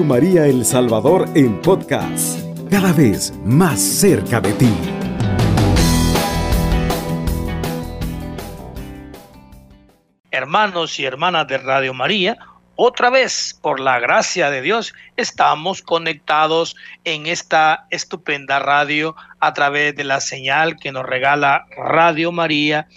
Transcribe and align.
Radio 0.00 0.14
María 0.14 0.46
El 0.46 0.64
Salvador 0.64 1.28
en 1.34 1.60
podcast, 1.60 2.40
cada 2.70 2.90
vez 2.90 3.34
más 3.44 3.78
cerca 3.78 4.40
de 4.40 4.54
ti. 4.54 4.72
Hermanos 10.30 10.98
y 10.98 11.04
hermanas 11.04 11.46
de 11.48 11.58
Radio 11.58 11.92
María, 11.92 12.38
otra 12.76 13.10
vez, 13.10 13.58
por 13.60 13.78
la 13.78 14.00
gracia 14.00 14.50
de 14.50 14.62
Dios, 14.62 14.94
estamos 15.18 15.82
conectados 15.82 16.76
en 17.04 17.26
esta 17.26 17.86
estupenda 17.90 18.58
radio 18.58 19.14
a 19.38 19.52
través 19.52 19.94
de 19.96 20.04
la 20.04 20.22
señal 20.22 20.78
que 20.78 20.92
nos 20.92 21.04
regala 21.04 21.66
Radio 21.76 22.32
María 22.32 22.88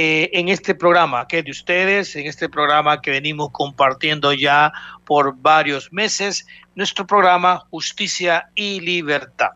eh, 0.00 0.30
en 0.32 0.48
este 0.48 0.76
programa 0.76 1.26
que 1.26 1.40
es 1.40 1.44
de 1.44 1.50
ustedes, 1.50 2.14
en 2.14 2.28
este 2.28 2.48
programa 2.48 3.00
que 3.00 3.10
venimos 3.10 3.50
compartiendo 3.50 4.32
ya 4.32 4.72
por 5.04 5.34
varios 5.36 5.92
meses, 5.92 6.46
nuestro 6.76 7.04
programa 7.04 7.64
Justicia 7.70 8.48
y 8.54 8.78
Libertad. 8.78 9.50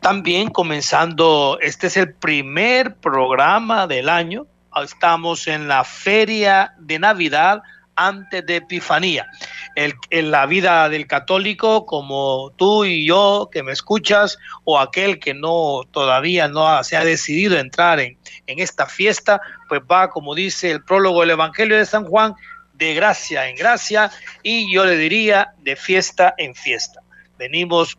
También 0.00 0.50
comenzando, 0.50 1.58
este 1.60 1.86
es 1.86 1.96
el 1.96 2.12
primer 2.12 2.96
programa 2.96 3.86
del 3.86 4.08
año, 4.08 4.48
estamos 4.82 5.46
en 5.46 5.68
la 5.68 5.84
feria 5.84 6.74
de 6.80 6.98
Navidad 6.98 7.62
antes 7.94 8.44
de 8.44 8.56
Epifanía. 8.56 9.28
En 9.74 10.30
la 10.30 10.46
vida 10.46 10.88
del 10.88 11.06
católico, 11.06 11.86
como 11.86 12.52
tú 12.56 12.84
y 12.84 13.06
yo 13.06 13.48
que 13.50 13.62
me 13.62 13.72
escuchas, 13.72 14.38
o 14.64 14.78
aquel 14.78 15.18
que 15.18 15.34
no 15.34 15.82
todavía 15.90 16.48
no 16.48 16.82
se 16.84 16.96
ha 16.96 17.04
decidido 17.04 17.58
entrar 17.58 18.00
en, 18.00 18.18
en 18.46 18.58
esta 18.58 18.86
fiesta, 18.86 19.40
pues 19.68 19.80
va, 19.90 20.10
como 20.10 20.34
dice 20.34 20.70
el 20.70 20.84
prólogo 20.84 21.20
del 21.20 21.30
Evangelio 21.30 21.76
de 21.76 21.86
San 21.86 22.04
Juan, 22.04 22.34
de 22.74 22.94
gracia 22.94 23.48
en 23.48 23.56
gracia 23.56 24.10
y 24.42 24.72
yo 24.72 24.84
le 24.84 24.96
diría 24.96 25.54
de 25.62 25.76
fiesta 25.76 26.34
en 26.36 26.54
fiesta. 26.54 27.00
Venimos 27.38 27.96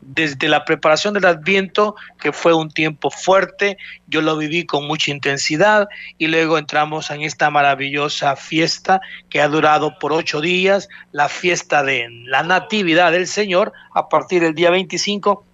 desde 0.00 0.48
la 0.48 0.64
preparación 0.64 1.14
del 1.14 1.26
Adviento, 1.26 1.94
que 2.18 2.32
fue 2.32 2.54
un 2.54 2.70
tiempo 2.70 3.10
fuerte, 3.10 3.76
yo 4.06 4.22
lo 4.22 4.36
viví 4.36 4.64
con 4.66 4.86
mucha 4.86 5.10
intensidad 5.10 5.88
y 6.18 6.26
luego 6.28 6.58
entramos 6.58 7.10
en 7.10 7.22
esta 7.22 7.50
maravillosa 7.50 8.36
fiesta 8.36 9.00
que 9.28 9.40
ha 9.40 9.48
durado 9.48 9.98
por 9.98 10.12
ocho 10.12 10.40
días, 10.40 10.88
la 11.12 11.28
fiesta 11.28 11.82
de 11.82 12.08
la 12.24 12.42
Natividad 12.42 13.12
del 13.12 13.26
Señor, 13.26 13.72
a 13.94 14.08
partir 14.08 14.42
del 14.42 14.54
día 14.54 14.70
25 14.70 15.44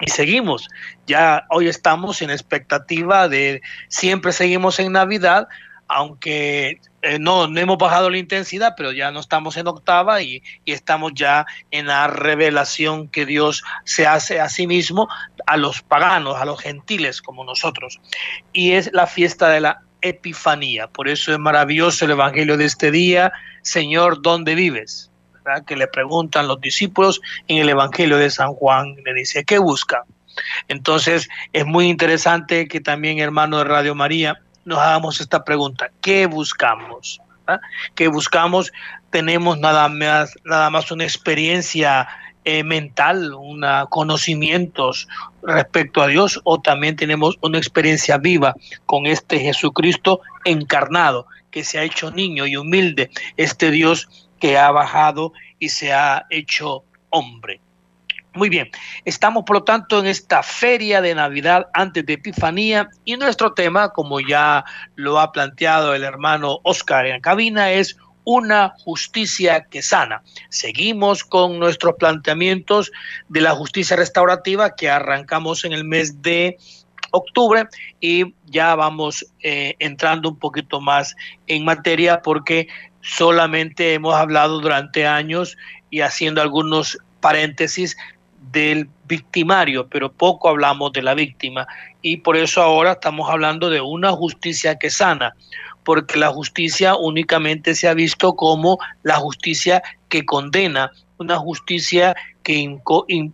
y 0.00 0.10
seguimos. 0.10 0.68
Ya 1.06 1.46
hoy 1.50 1.68
estamos 1.68 2.22
en 2.22 2.30
expectativa 2.30 3.28
de, 3.28 3.62
siempre 3.88 4.32
seguimos 4.32 4.78
en 4.78 4.92
Navidad, 4.92 5.48
aunque 5.88 6.80
eh, 7.02 7.18
no, 7.18 7.48
no 7.48 7.60
hemos 7.60 7.78
bajado 7.78 8.10
la 8.10 8.18
intensidad, 8.18 8.74
pero 8.76 8.92
ya 8.92 9.10
no 9.10 9.20
estamos 9.20 9.56
en 9.56 9.66
octava 9.66 10.22
y, 10.22 10.42
y, 10.64 10.72
estamos 10.72 11.12
ya 11.14 11.46
en 11.70 11.86
la 11.86 12.06
revelación 12.06 13.08
que 13.08 13.26
Dios 13.26 13.64
se 13.84 14.06
hace 14.06 14.40
a 14.40 14.48
sí 14.48 14.66
mismo 14.66 15.08
a 15.46 15.56
los 15.56 15.82
paganos, 15.82 16.36
a 16.36 16.44
los 16.44 16.60
gentiles 16.60 17.22
como 17.22 17.44
nosotros. 17.44 18.00
Y 18.52 18.72
es 18.72 18.90
la 18.92 19.06
fiesta 19.06 19.48
de 19.48 19.60
la 19.60 19.80
Epifanía. 20.00 20.86
Por 20.86 21.08
eso 21.08 21.32
es 21.32 21.38
maravilloso 21.38 22.04
el 22.04 22.12
Evangelio 22.12 22.56
de 22.56 22.66
este 22.66 22.90
día. 22.90 23.32
Señor, 23.62 24.22
¿dónde 24.22 24.54
vives? 24.54 25.10
que 25.66 25.76
le 25.76 25.86
preguntan 25.86 26.46
los 26.46 26.60
discípulos 26.60 27.20
en 27.46 27.58
el 27.58 27.70
Evangelio 27.70 28.18
de 28.18 28.30
San 28.30 28.52
Juan, 28.52 28.96
le 29.04 29.14
dice, 29.14 29.44
¿qué 29.44 29.58
buscan? 29.58 30.02
Entonces 30.68 31.28
es 31.52 31.66
muy 31.66 31.88
interesante 31.88 32.68
que 32.68 32.80
también, 32.80 33.18
hermano 33.18 33.58
de 33.58 33.64
Radio 33.64 33.94
María, 33.94 34.40
nos 34.68 34.78
hagamos 34.78 35.20
esta 35.20 35.42
pregunta, 35.44 35.90
¿qué 36.00 36.26
buscamos? 36.26 37.20
¿Ah? 37.46 37.58
¿Qué 37.94 38.08
buscamos? 38.08 38.70
Tenemos 39.10 39.58
nada 39.58 39.88
más, 39.88 40.34
nada 40.44 40.68
más 40.68 40.90
una 40.90 41.04
experiencia 41.04 42.06
eh, 42.44 42.62
mental, 42.62 43.32
una 43.34 43.86
conocimientos 43.86 45.08
respecto 45.42 46.02
a 46.02 46.06
Dios, 46.06 46.40
o 46.44 46.60
también 46.60 46.96
tenemos 46.96 47.36
una 47.40 47.56
experiencia 47.56 48.18
viva 48.18 48.54
con 48.84 49.06
este 49.06 49.40
Jesucristo 49.40 50.20
encarnado, 50.44 51.26
que 51.50 51.64
se 51.64 51.78
ha 51.78 51.82
hecho 51.82 52.10
niño 52.10 52.46
y 52.46 52.56
humilde, 52.56 53.10
este 53.38 53.70
Dios 53.70 54.28
que 54.38 54.58
ha 54.58 54.70
bajado 54.70 55.32
y 55.58 55.70
se 55.70 55.94
ha 55.94 56.26
hecho 56.28 56.84
hombre. 57.08 57.60
Muy 58.38 58.50
bien, 58.50 58.70
estamos 59.04 59.42
por 59.44 59.56
lo 59.56 59.64
tanto 59.64 59.98
en 59.98 60.06
esta 60.06 60.44
feria 60.44 61.00
de 61.00 61.12
Navidad 61.12 61.66
antes 61.74 62.06
de 62.06 62.12
Epifanía 62.12 62.88
y 63.04 63.16
nuestro 63.16 63.52
tema, 63.52 63.88
como 63.88 64.20
ya 64.20 64.64
lo 64.94 65.18
ha 65.18 65.32
planteado 65.32 65.92
el 65.92 66.04
hermano 66.04 66.60
Oscar 66.62 67.06
en 67.06 67.20
cabina, 67.20 67.72
es 67.72 67.96
una 68.22 68.74
justicia 68.84 69.64
que 69.68 69.82
sana. 69.82 70.22
Seguimos 70.50 71.24
con 71.24 71.58
nuestros 71.58 71.96
planteamientos 71.98 72.92
de 73.28 73.40
la 73.40 73.56
justicia 73.56 73.96
restaurativa 73.96 74.76
que 74.76 74.88
arrancamos 74.88 75.64
en 75.64 75.72
el 75.72 75.82
mes 75.82 76.22
de 76.22 76.58
octubre 77.10 77.66
y 78.00 78.36
ya 78.46 78.76
vamos 78.76 79.26
eh, 79.40 79.74
entrando 79.80 80.28
un 80.28 80.38
poquito 80.38 80.80
más 80.80 81.16
en 81.48 81.64
materia 81.64 82.22
porque 82.22 82.68
solamente 83.00 83.94
hemos 83.94 84.14
hablado 84.14 84.60
durante 84.60 85.08
años 85.08 85.56
y 85.90 86.02
haciendo 86.02 86.40
algunos 86.40 86.98
paréntesis 87.20 87.96
del 88.52 88.88
victimario, 89.06 89.88
pero 89.88 90.12
poco 90.12 90.48
hablamos 90.48 90.92
de 90.92 91.02
la 91.02 91.14
víctima. 91.14 91.66
Y 92.02 92.18
por 92.18 92.36
eso 92.36 92.62
ahora 92.62 92.92
estamos 92.92 93.30
hablando 93.30 93.70
de 93.70 93.80
una 93.80 94.12
justicia 94.12 94.78
que 94.78 94.90
sana, 94.90 95.34
porque 95.84 96.18
la 96.18 96.28
justicia 96.28 96.96
únicamente 96.96 97.74
se 97.74 97.88
ha 97.88 97.94
visto 97.94 98.34
como 98.36 98.78
la 99.02 99.16
justicia 99.16 99.82
que 100.08 100.24
condena, 100.24 100.90
una 101.18 101.36
justicia 101.38 102.14
que, 102.42 102.78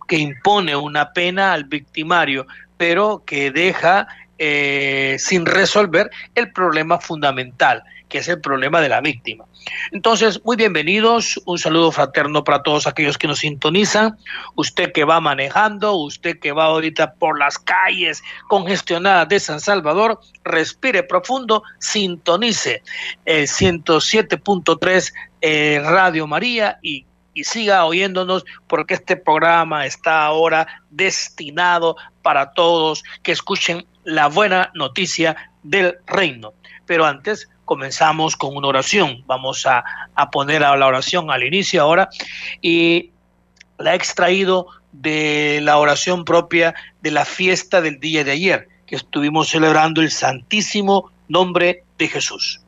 que 0.07 0.17
impone 0.17 0.75
una 0.75 1.11
pena 1.13 1.53
al 1.53 1.65
victimario, 1.65 2.47
pero 2.77 3.23
que 3.25 3.51
deja 3.51 4.07
eh, 4.37 5.15
sin 5.17 5.45
resolver 5.45 6.09
el 6.35 6.51
problema 6.51 6.99
fundamental, 6.99 7.83
que 8.09 8.19
es 8.19 8.27
el 8.27 8.41
problema 8.41 8.81
de 8.81 8.89
la 8.89 9.01
víctima. 9.01 9.45
Entonces, 9.91 10.41
muy 10.43 10.55
bienvenidos, 10.55 11.41
un 11.45 11.57
saludo 11.57 11.91
fraterno 11.91 12.43
para 12.43 12.63
todos 12.63 12.87
aquellos 12.87 13.17
que 13.17 13.27
nos 13.27 13.39
sintonizan, 13.39 14.17
usted 14.55 14.91
que 14.91 15.03
va 15.03 15.19
manejando, 15.19 15.95
usted 15.95 16.39
que 16.39 16.51
va 16.51 16.65
ahorita 16.65 17.13
por 17.15 17.39
las 17.39 17.57
calles 17.57 18.23
congestionadas 18.47 19.27
de 19.29 19.39
San 19.39 19.59
Salvador, 19.59 20.19
respire 20.43 21.03
profundo, 21.03 21.63
sintonice 21.79 22.83
el 23.25 23.47
107.3 23.47 25.13
eh, 25.41 25.81
Radio 25.83 26.27
María 26.27 26.79
y 26.81 27.05
y 27.35 27.43
siga 27.43 27.85
oyéndonos 27.85 28.45
porque 28.65 28.95
este 28.95 29.17
programa 29.17 29.85
está 29.85 30.25
ahora 30.25 30.81
destinado 30.89 31.97
para 32.23 32.53
todos 32.53 33.03
que 33.21 33.33
escuchen 33.33 33.85
la 34.03 34.27
buena 34.27 34.71
noticia 34.73 35.35
del 35.61 35.97
reino. 36.07 36.53
Pero 36.87 37.05
antes 37.05 37.49
comenzamos 37.65 38.35
con 38.35 38.55
una 38.55 38.67
oración. 38.67 39.23
Vamos 39.25 39.65
a, 39.65 39.83
poner 40.31 40.63
a 40.63 40.75
la 40.77 40.87
oración 40.87 41.29
al 41.29 41.43
inicio 41.43 41.81
ahora 41.81 42.09
y 42.61 43.11
la 43.77 43.93
he 43.93 43.95
extraído 43.95 44.67
de 44.93 45.59
la 45.61 45.77
oración 45.77 46.23
propia 46.23 46.73
de 47.01 47.11
la 47.11 47.25
fiesta 47.25 47.81
del 47.81 47.99
día 47.99 48.23
de 48.23 48.31
ayer, 48.31 48.69
que 48.85 48.95
estuvimos 48.95 49.49
celebrando 49.49 50.01
el 50.01 50.11
santísimo 50.11 51.11
nombre 51.27 51.83
de 51.97 52.07
Jesús. 52.07 52.61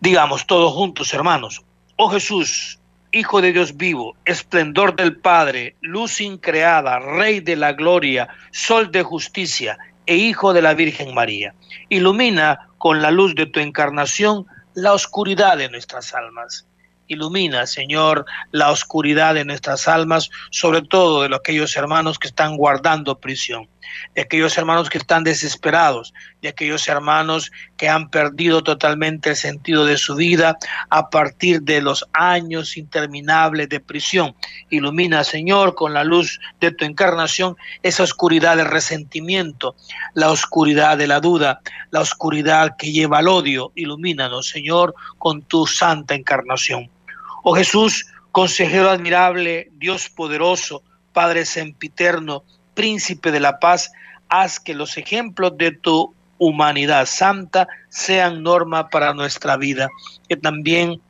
Digamos 0.00 0.46
todos 0.46 0.72
juntos, 0.74 1.14
hermanos, 1.14 1.62
oh 1.96 2.10
Jesús, 2.10 2.78
Hijo 3.10 3.40
de 3.40 3.54
Dios 3.54 3.78
vivo, 3.78 4.16
esplendor 4.26 4.94
del 4.94 5.16
Padre, 5.16 5.76
luz 5.80 6.20
increada, 6.20 6.98
Rey 6.98 7.40
de 7.40 7.56
la 7.56 7.72
gloria, 7.72 8.28
Sol 8.50 8.90
de 8.90 9.02
justicia 9.02 9.78
e 10.04 10.16
Hijo 10.16 10.52
de 10.52 10.60
la 10.60 10.74
Virgen 10.74 11.14
María. 11.14 11.54
Ilumina 11.88 12.67
con 12.78 13.02
la 13.02 13.10
luz 13.10 13.34
de 13.34 13.46
tu 13.46 13.60
encarnación 13.60 14.46
la 14.74 14.92
oscuridad 14.92 15.58
de 15.58 15.68
nuestras 15.68 16.14
almas. 16.14 16.66
Ilumina, 17.08 17.66
Señor, 17.66 18.26
la 18.52 18.70
oscuridad 18.70 19.34
de 19.34 19.44
nuestras 19.44 19.88
almas, 19.88 20.30
sobre 20.50 20.82
todo 20.82 21.22
de 21.22 21.34
aquellos 21.34 21.76
hermanos 21.76 22.18
que 22.18 22.28
están 22.28 22.56
guardando 22.56 23.18
prisión 23.18 23.68
de 24.14 24.22
aquellos 24.22 24.56
hermanos 24.58 24.90
que 24.90 24.98
están 24.98 25.24
desesperados, 25.24 26.12
de 26.42 26.48
aquellos 26.48 26.88
hermanos 26.88 27.50
que 27.76 27.88
han 27.88 28.10
perdido 28.10 28.62
totalmente 28.62 29.30
el 29.30 29.36
sentido 29.36 29.84
de 29.84 29.96
su 29.96 30.14
vida 30.14 30.58
a 30.90 31.10
partir 31.10 31.62
de 31.62 31.80
los 31.80 32.04
años 32.12 32.76
interminables 32.76 33.68
de 33.68 33.80
prisión. 33.80 34.34
Ilumina, 34.70 35.24
Señor, 35.24 35.74
con 35.74 35.94
la 35.94 36.04
luz 36.04 36.40
de 36.60 36.70
tu 36.70 36.84
encarnación, 36.84 37.56
esa 37.82 38.02
oscuridad 38.02 38.56
del 38.56 38.66
resentimiento, 38.66 39.76
la 40.14 40.30
oscuridad 40.30 40.98
de 40.98 41.06
la 41.06 41.20
duda, 41.20 41.60
la 41.90 42.00
oscuridad 42.00 42.76
que 42.78 42.92
lleva 42.92 43.18
al 43.18 43.28
odio. 43.28 43.72
Ilumínanos, 43.74 44.48
Señor, 44.48 44.94
con 45.18 45.42
tu 45.42 45.66
santa 45.66 46.14
encarnación. 46.14 46.90
Oh 47.42 47.54
Jesús, 47.54 48.06
consejero 48.32 48.90
admirable, 48.90 49.70
Dios 49.72 50.08
poderoso, 50.08 50.82
Padre 51.12 51.44
sempiterno, 51.44 52.44
príncipe 52.78 53.32
de 53.32 53.40
la 53.40 53.58
paz, 53.58 53.90
haz 54.28 54.60
que 54.60 54.72
los 54.72 54.96
ejemplos 54.98 55.58
de 55.58 55.72
tu 55.72 56.14
humanidad 56.38 57.06
santa 57.06 57.66
sean 57.88 58.44
norma 58.44 58.88
para 58.88 59.12
nuestra 59.14 59.56
vida. 59.56 59.88
Que 60.28 60.36
también 60.36 61.00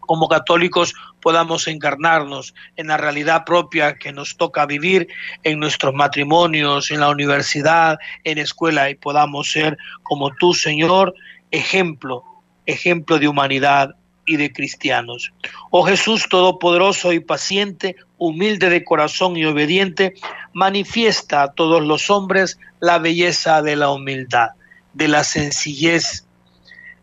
como 0.00 0.28
católicos 0.28 0.94
podamos 1.20 1.68
encarnarnos 1.68 2.54
en 2.76 2.86
la 2.86 2.96
realidad 2.96 3.44
propia 3.44 3.98
que 3.98 4.12
nos 4.14 4.38
toca 4.38 4.64
vivir 4.64 5.08
en 5.42 5.60
nuestros 5.60 5.92
matrimonios, 5.92 6.90
en 6.90 7.00
la 7.00 7.10
universidad, 7.10 7.98
en 8.24 8.38
la 8.38 8.44
escuela 8.44 8.88
y 8.88 8.94
podamos 8.94 9.52
ser 9.52 9.76
como 10.02 10.30
tú, 10.36 10.54
Señor, 10.54 11.14
ejemplo, 11.50 12.24
ejemplo 12.64 13.18
de 13.18 13.28
humanidad 13.28 13.94
y 14.26 14.36
de 14.36 14.52
cristianos. 14.52 15.32
Oh 15.70 15.84
Jesús 15.84 16.28
Todopoderoso 16.28 17.12
y 17.12 17.20
paciente, 17.20 17.96
humilde 18.18 18.70
de 18.70 18.84
corazón 18.84 19.36
y 19.36 19.44
obediente, 19.44 20.14
manifiesta 20.52 21.42
a 21.42 21.52
todos 21.52 21.82
los 21.82 22.10
hombres 22.10 22.58
la 22.80 22.98
belleza 22.98 23.62
de 23.62 23.76
la 23.76 23.90
humildad, 23.90 24.50
de 24.94 25.08
la 25.08 25.24
sencillez, 25.24 26.24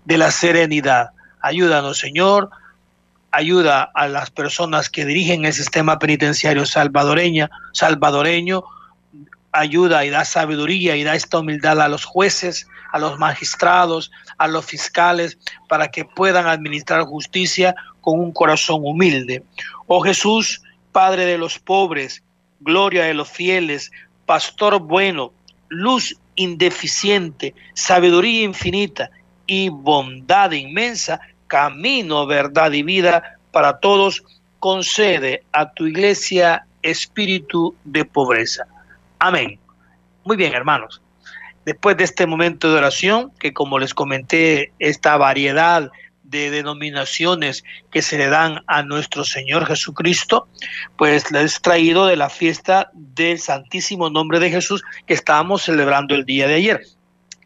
de 0.06 0.18
la 0.18 0.32
serenidad. 0.32 1.12
Ayúdanos, 1.42 2.00
Señor, 2.00 2.50
ayuda 3.32 3.84
a 3.94 4.08
las 4.08 4.32
personas 4.32 4.90
que 4.90 5.06
dirigen 5.06 5.46
el 5.46 5.54
sistema 5.54 6.00
penitenciario 6.00 6.66
salvadoreña, 6.66 7.50
salvadoreño, 7.74 8.64
ayuda 9.52 10.06
y 10.06 10.10
da 10.10 10.26
sabiduría 10.26 10.96
y 10.96 11.04
da 11.04 11.16
esta 11.16 11.40
humildad 11.40 11.82
a 11.82 11.88
los 11.88 12.06
jueces, 12.06 12.68
a 12.92 13.00
los 13.00 13.18
magistrados, 13.18 14.12
a 14.38 14.48
los 14.48 14.66
fiscales, 14.66 15.38
para 15.68 15.90
que 15.90 16.06
puedan 16.06 16.48
administrar 16.48 17.04
justicia 17.04 17.76
con 18.02 18.20
un 18.20 18.32
corazón 18.32 18.82
humilde. 18.84 19.44
Oh 19.88 20.02
Jesús, 20.02 20.62
Padre 20.92 21.26
de 21.26 21.38
los 21.38 21.60
pobres, 21.60 22.24
gloria 22.60 23.04
de 23.04 23.14
los 23.14 23.30
fieles, 23.30 23.92
pastor 24.26 24.80
bueno, 24.80 25.32
luz 25.70 26.18
indeficiente, 26.36 27.54
sabiduría 27.74 28.44
infinita 28.44 29.10
y 29.46 29.70
bondad 29.70 30.52
inmensa, 30.52 31.20
camino, 31.48 32.26
verdad 32.26 32.72
y 32.72 32.84
vida 32.84 33.38
para 33.52 33.80
todos, 33.80 34.24
concede 34.60 35.44
a 35.52 35.72
tu 35.72 35.86
iglesia 35.88 36.66
espíritu 36.82 37.76
de 37.84 38.06
pobreza. 38.06 38.66
Amén. 39.20 39.60
Muy 40.24 40.38
bien, 40.38 40.54
hermanos. 40.54 41.02
Después 41.68 41.98
de 41.98 42.06
este 42.06 42.26
momento 42.26 42.72
de 42.72 42.78
oración, 42.78 43.30
que 43.40 43.52
como 43.52 43.78
les 43.78 43.94
comenté, 43.94 44.72
esta 44.80 45.18
variedad 45.18 45.92
de 46.24 46.50
denominaciones 46.50 47.66
que 47.92 48.02
se 48.02 48.18
le 48.18 48.30
dan 48.30 48.64
a 48.68 48.84
nuestro 48.84 49.26
Señor 49.26 49.66
Jesucristo, 49.66 50.48
pues 50.98 51.30
les 51.30 51.58
he 51.58 51.60
traído 51.60 52.06
de 52.06 52.16
la 52.16 52.30
fiesta 52.30 52.90
del 52.94 53.38
Santísimo 53.40 54.10
Nombre 54.10 54.40
de 54.40 54.50
Jesús 54.50 54.82
que 55.08 55.14
estábamos 55.14 55.64
celebrando 55.64 56.16
el 56.16 56.24
día 56.24 56.48
de 56.48 56.54
ayer. 56.54 56.84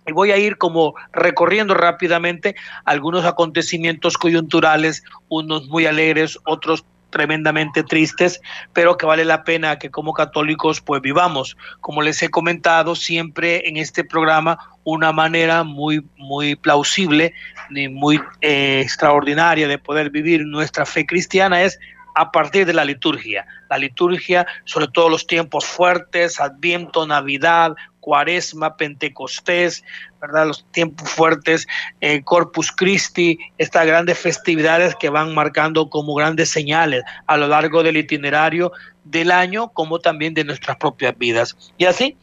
Y 0.06 0.12
voy 0.12 0.30
a 0.30 0.38
ir 0.38 0.60
como 0.60 0.94
recorriendo 1.14 1.74
rápidamente 1.74 2.56
algunos 2.86 3.26
acontecimientos 3.26 4.20
coyunturales, 4.20 5.04
unos 5.30 5.68
muy 5.68 5.88
alegres, 5.88 6.38
otros 6.46 6.86
tremendamente 7.12 7.84
tristes, 7.84 8.42
pero 8.74 8.98
que 8.98 9.06
vale 9.06 9.26
la 9.26 9.44
pena 9.44 9.78
que 9.78 9.92
como 9.92 10.14
católicos 10.14 10.82
pues 10.82 11.02
vivamos. 11.02 11.56
Como 11.80 12.02
les 12.02 12.24
he 12.24 12.30
comentado 12.30 12.96
siempre 12.96 13.68
en 13.68 13.78
este 13.78 14.04
programa, 14.04 14.58
una 14.84 15.12
manera 15.12 15.64
muy, 15.64 16.04
muy 16.18 16.56
plausible 16.56 17.34
y 17.70 17.88
muy 17.88 18.20
eh, 18.42 18.82
extraordinaria 18.82 19.68
de 19.68 19.78
poder 19.78 20.10
vivir 20.10 20.46
nuestra 20.46 20.86
fe 20.86 21.06
cristiana 21.06 21.62
es 21.62 21.78
a 22.16 22.32
partir 22.32 22.66
de 22.66 22.74
la 22.74 22.86
liturgia. 22.86 23.46
La 23.70 23.78
liturgia, 23.78 24.46
sobre 24.66 24.88
todo 24.88 25.10
los 25.10 25.28
tiempos 25.28 25.66
fuertes, 25.66 26.40
Adviento, 26.40 27.06
Navidad, 27.06 27.74
Cuaresma, 28.02 28.76
Pentecostés, 28.76 29.84
¿verdad? 30.20 30.48
Los 30.48 30.66
tiempos 30.72 31.10
fuertes, 31.10 31.68
eh, 32.02 32.22
Corpus 32.24 32.72
Christi, 32.72 33.40
estas 33.58 33.86
grandes 33.86 34.20
festividades 34.20 34.96
que 34.96 35.10
van 35.10 35.34
marcando 35.34 35.90
como 35.90 36.14
grandes 36.16 36.50
señales 36.50 37.04
a 37.28 37.38
lo 37.38 37.48
largo 37.48 37.84
del 37.84 37.96
itinerario 37.96 38.74
del 39.06 39.32
año, 39.32 39.70
como 39.70 40.00
también 40.00 40.34
de 40.34 40.44
nuestras 40.44 40.78
propias 40.78 41.18
vidas. 41.18 41.56
Y 41.78 41.86
así, 41.86 42.18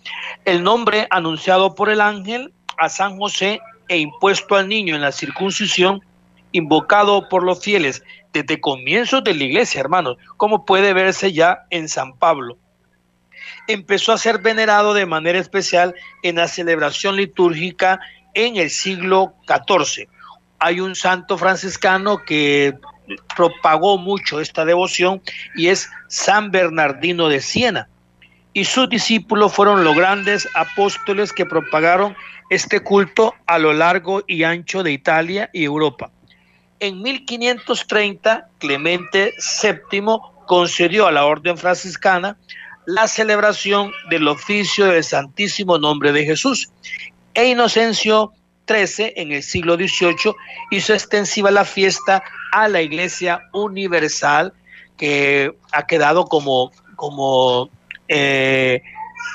el 0.45 0.63
nombre 0.63 1.07
anunciado 1.11 1.75
por 1.75 1.89
el 1.89 2.01
ángel 2.01 2.53
a 2.77 2.89
San 2.89 3.17
José 3.17 3.61
e 3.89 3.99
impuesto 3.99 4.57
al 4.57 4.69
niño 4.69 4.95
en 4.95 5.01
la 5.01 5.13
circuncisión, 5.13 6.03
invocado 6.53 7.29
por 7.29 7.43
los 7.43 7.63
fieles 7.63 8.03
desde 8.33 8.61
comienzos 8.61 9.25
de 9.25 9.35
la 9.35 9.45
iglesia, 9.45 9.81
hermanos, 9.81 10.19
como 10.37 10.65
puede 10.65 10.93
verse 10.93 11.33
ya 11.33 11.65
en 11.71 11.89
San 11.89 12.17
Pablo 12.17 12.59
empezó 13.67 14.13
a 14.13 14.19
ser 14.19 14.39
venerado 14.39 14.95
de 14.95 15.07
manera 15.07 15.39
especial 15.39 15.95
en 16.23 16.37
la 16.37 16.49
celebración 16.49 17.17
litúrgica 17.17 18.01
en 18.35 18.57
el 18.57 18.71
siglo 18.71 19.35
XIV. 19.47 20.09
Hay 20.59 20.81
un 20.81 20.95
santo 20.95 21.39
franciscano 21.39 22.19
que 22.25 22.75
propagó 23.37 23.99
mucho 23.99 24.41
esta 24.41 24.65
devoción 24.65 25.23
y 25.55 25.69
es 25.69 25.91
San 26.09 26.51
Bernardino 26.51 27.29
de 27.29 27.41
Siena. 27.41 27.89
Y 28.53 28.65
sus 28.65 28.89
discípulos 28.89 29.53
fueron 29.53 29.85
los 29.85 29.97
grandes 29.97 30.49
apóstoles 30.55 31.33
que 31.33 31.47
propagaron 31.47 32.17
este 32.51 32.81
culto 32.81 33.35
a 33.47 33.59
lo 33.59 33.73
largo 33.73 34.23
y 34.27 34.43
ancho 34.43 34.83
de 34.83 34.93
Italia 34.93 35.51
y 35.53 35.65
Europa. 35.65 36.11
En 36.81 37.03
1530, 37.03 38.49
Clemente 38.59 39.35
VII 39.63 40.19
concedió 40.47 41.07
a 41.07 41.13
la 41.13 41.27
orden 41.27 41.59
franciscana 41.59 42.37
la 42.89 43.07
celebración 43.07 43.93
del 44.09 44.27
oficio 44.29 44.87
del 44.87 45.05
Santísimo 45.05 45.77
Nombre 45.77 46.11
de 46.11 46.25
Jesús. 46.25 46.71
E 47.35 47.49
Inocencio 47.49 48.33
XIII, 48.67 49.13
en 49.15 49.31
el 49.31 49.43
siglo 49.43 49.77
XVIII, 49.77 50.35
hizo 50.71 50.95
extensiva 50.95 51.51
la 51.51 51.67
fiesta 51.67 52.23
a 52.51 52.67
la 52.67 52.81
Iglesia 52.81 53.43
Universal, 53.53 54.55
que 54.97 55.53
ha 55.71 55.87
quedado 55.87 56.25
como, 56.29 56.73
como 56.97 57.69
eh, 58.09 58.81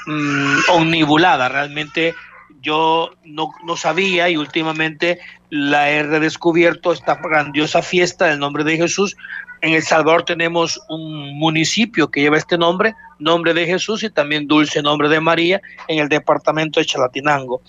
mm, 0.08 0.58
omnibulada. 0.70 1.48
Realmente 1.48 2.16
yo 2.60 3.12
no, 3.24 3.52
no, 3.64 3.78
sabía 3.78 4.32
y 4.32 4.38
últimamente 4.38 5.20
la 5.52 5.92
he 5.92 6.02
redescubierto 6.02 6.92
esta 6.92 7.18
grandiosa 7.18 7.84
fiesta 7.84 8.26
del 8.26 8.40
nombre 8.40 8.64
de 8.64 8.78
Jesús, 8.78 9.16
en 9.64 9.74
El 9.74 9.82
Salvador 9.82 10.24
tenemos 10.24 10.80
un 10.90 11.40
municipio 11.40 12.12
que 12.12 12.20
lleva 12.20 12.38
este 12.38 12.58
nombre, 12.58 12.96
nombre 13.18 13.54
de 13.54 13.66
Jesús 13.66 14.04
y 14.04 14.10
también 14.10 14.46
dulce 14.46 14.82
nombre 14.82 15.08
de 15.08 15.22
María 15.22 15.62
en 15.88 16.00
el 16.00 16.10
departamento 16.10 16.82
de 16.82 16.86
Chalatinango. 16.86 17.62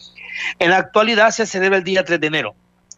En 0.59 0.71
la 0.71 0.79
actualidad 0.79 1.31
se 1.31 1.47
celebra 1.47 1.79
el 1.79 1.85
día 1.85 2.05
3 2.05 2.19
de 2.21 2.27
enero. 2.27 2.57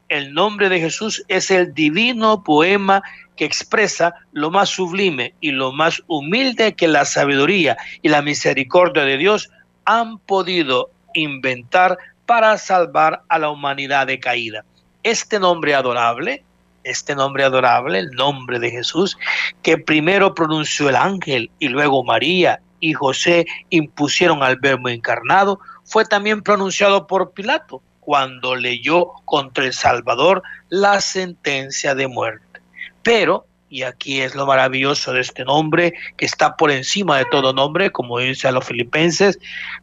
El 0.09 0.33
nombre 0.33 0.71
de 0.71 0.81
Jesús 0.81 1.23
es 1.29 1.51
el 1.51 1.75
divino 1.75 2.43
poema 2.43 3.03
que 3.37 3.45
expresa 3.45 4.15
lo 4.33 4.51
más 4.51 4.71
sublime 4.71 5.35
y 5.43 5.51
lo 5.51 5.73
más 5.73 6.03
humilde 6.07 6.75
que 6.75 6.89
la 6.89 7.05
sabiduría 7.05 7.77
y 8.01 8.09
la 8.09 8.23
misericordia 8.23 9.05
de 9.05 9.19
Dios 9.19 9.51
han 9.85 10.17
podido 10.21 10.89
inventar 11.13 11.99
para 12.25 12.57
salvar 12.57 13.25
a 13.29 13.39
la 13.39 13.51
humanidad 13.51 14.07
decaída. 14.07 14.65
Este 15.03 15.39
nombre 15.39 15.75
adorable 15.75 16.46
este 16.87 17.15
nombre 17.15 17.45
adorable, 17.45 17.99
el 17.99 18.11
nombre 18.13 18.59
de 18.59 18.71
Jesús, 18.71 19.19
que 19.63 19.77
primero 19.77 20.35
pronunció 20.35 20.89
el 20.89 20.97
ángel 20.97 21.51
y 21.59 21.69
luego 21.69 22.05
María 22.05 22.61
y 22.81 22.93
José 22.93 23.47
impusieron 23.71 24.43
al 24.43 24.57
verbo 24.57 24.89
encarnado, 24.89 25.61
fue 25.85 26.05
también 26.05 26.43
pronunciado 26.43 27.07
por 27.07 27.33
Pilato 27.33 27.83
cuando 28.01 28.55
leyó 28.55 29.07
contra 29.25 29.65
el 29.65 29.73
Salvador 29.73 30.43
la 30.69 31.01
sentencia 31.01 31.95
de 31.95 32.07
muerte. 32.07 32.61
Pero, 33.03 33.47
y 33.69 33.83
aquí 33.83 34.21
es 34.21 34.37
lo 34.37 34.47
maravilloso 34.47 35.13
de 35.13 35.21
este 35.21 35.45
nombre, 35.45 35.93
que 36.17 36.25
está 36.25 36.57
por 36.57 36.71
encima 36.71 37.19
de 37.19 37.25
todo 37.31 37.53
nombre, 37.53 37.91
como 37.91 38.19
dice 38.21 38.47
a 38.47 38.53
los 38.53 38.65
filipenses, 38.65 39.39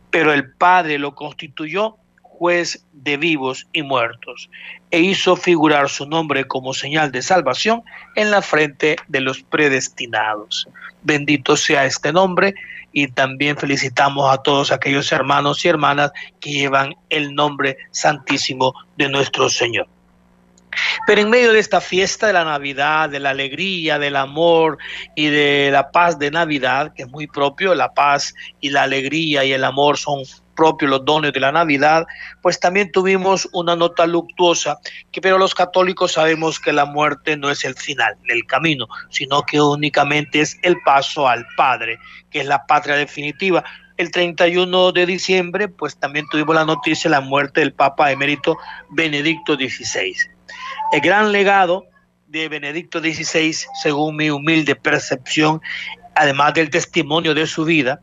pero 0.10 0.32
el 0.32 0.54
Padre 0.54 1.00
lo 1.00 1.16
constituyó 1.16 1.98
de 2.92 3.18
vivos 3.18 3.68
y 3.72 3.84
muertos, 3.84 4.50
e 4.92 5.00
hizo 5.00 5.36
figurar 5.36 5.90
su 5.90 6.06
nombre 6.06 6.46
como 6.46 6.74
señal 6.74 7.12
de 7.12 7.22
salvación 7.22 7.84
en 8.16 8.32
la 8.32 8.42
frente 8.42 8.98
de 9.08 9.22
los 9.22 9.42
predestinados. 9.44 10.68
Bendito 11.04 11.56
sea 11.56 11.86
este 11.86 12.12
nombre 12.12 12.54
y 12.92 13.08
también 13.08 13.58
felicitamos 13.58 14.32
a 14.32 14.44
todos 14.44 14.72
aquellos 14.72 15.12
hermanos 15.12 15.64
y 15.64 15.70
hermanas 15.70 16.12
que 16.42 16.52
llevan 16.52 16.96
el 17.10 17.34
nombre 17.34 17.78
santísimo 17.92 18.74
de 18.98 19.10
nuestro 19.10 19.50
Señor. 19.50 19.88
Pero 21.06 21.22
en 21.22 21.30
medio 21.30 21.54
de 21.54 21.60
esta 21.60 21.82
fiesta 21.82 22.28
de 22.28 22.34
la 22.34 22.44
Navidad, 22.44 23.10
de 23.10 23.20
la 23.20 23.32
alegría, 23.32 24.00
del 24.00 24.16
amor 24.16 24.78
y 25.16 25.28
de 25.28 25.70
la 25.72 25.92
paz 25.92 26.18
de 26.20 26.32
Navidad, 26.32 26.94
que 26.94 27.04
es 27.04 27.10
muy 27.10 27.28
propio, 27.28 27.76
la 27.76 27.94
paz 27.94 28.34
y 28.62 28.70
la 28.70 28.84
alegría 28.84 29.44
y 29.44 29.54
el 29.54 29.64
amor 29.64 29.98
son 29.98 30.24
propios 30.56 30.90
los 30.90 31.06
dones 31.06 31.34
de 31.34 31.40
la 31.40 31.52
Navidad, 31.52 32.06
pues 32.42 32.60
también 32.60 32.92
tuvimos 32.92 33.50
una 33.54 33.76
nota 33.76 34.06
luctuosa, 34.06 34.80
que 35.12 35.22
pero 35.22 35.38
los 35.38 35.56
católicos 35.56 36.14
sabemos 36.14 36.60
que 36.60 36.74
la 36.74 36.86
muerte 36.86 37.38
no 37.38 37.50
es 37.50 37.64
el 37.66 37.76
final 37.76 38.16
del 38.28 38.46
camino, 38.46 38.88
sino 39.10 39.44
que 39.44 39.62
únicamente 39.62 40.42
es 40.42 40.58
el 40.64 40.78
paso 40.86 41.28
al 41.28 41.46
Padre, 41.58 42.00
que 42.30 42.42
es 42.42 42.46
la 42.46 42.66
patria 42.66 42.96
definitiva. 42.96 43.64
El 43.98 44.10
31 44.12 44.92
de 44.92 45.06
diciembre, 45.06 45.68
pues 45.68 45.98
también 45.98 46.26
tuvimos 46.32 46.56
la 46.56 46.66
noticia 46.66 47.10
de 47.10 47.16
la 47.16 47.22
muerte 47.22 47.60
del 47.60 47.74
Papa 47.74 48.12
emérito 48.12 48.58
Benedicto 48.90 49.56
XVI. 49.56 50.33
El 50.92 51.02
gran 51.02 51.32
legado 51.32 51.86
de 52.28 52.50
Benedicto 52.50 53.00
XVI, 53.00 53.56
según 53.82 54.16
mi 54.16 54.30
humilde 54.30 54.76
percepción, 54.76 55.62
además 56.16 56.54
del 56.54 56.70
testimonio 56.70 57.34
de 57.34 57.48
su 57.48 57.66
vida, 57.66 58.02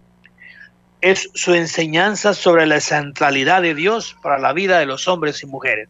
es 1.00 1.30
su 1.34 1.54
enseñanza 1.54 2.34
sobre 2.34 2.66
la 2.66 2.80
centralidad 2.80 3.62
de 3.62 3.74
Dios 3.74 4.16
para 4.22 4.38
la 4.38 4.52
vida 4.52 4.78
de 4.78 4.86
los 4.86 5.08
hombres 5.08 5.42
y 5.42 5.46
mujeres. 5.46 5.88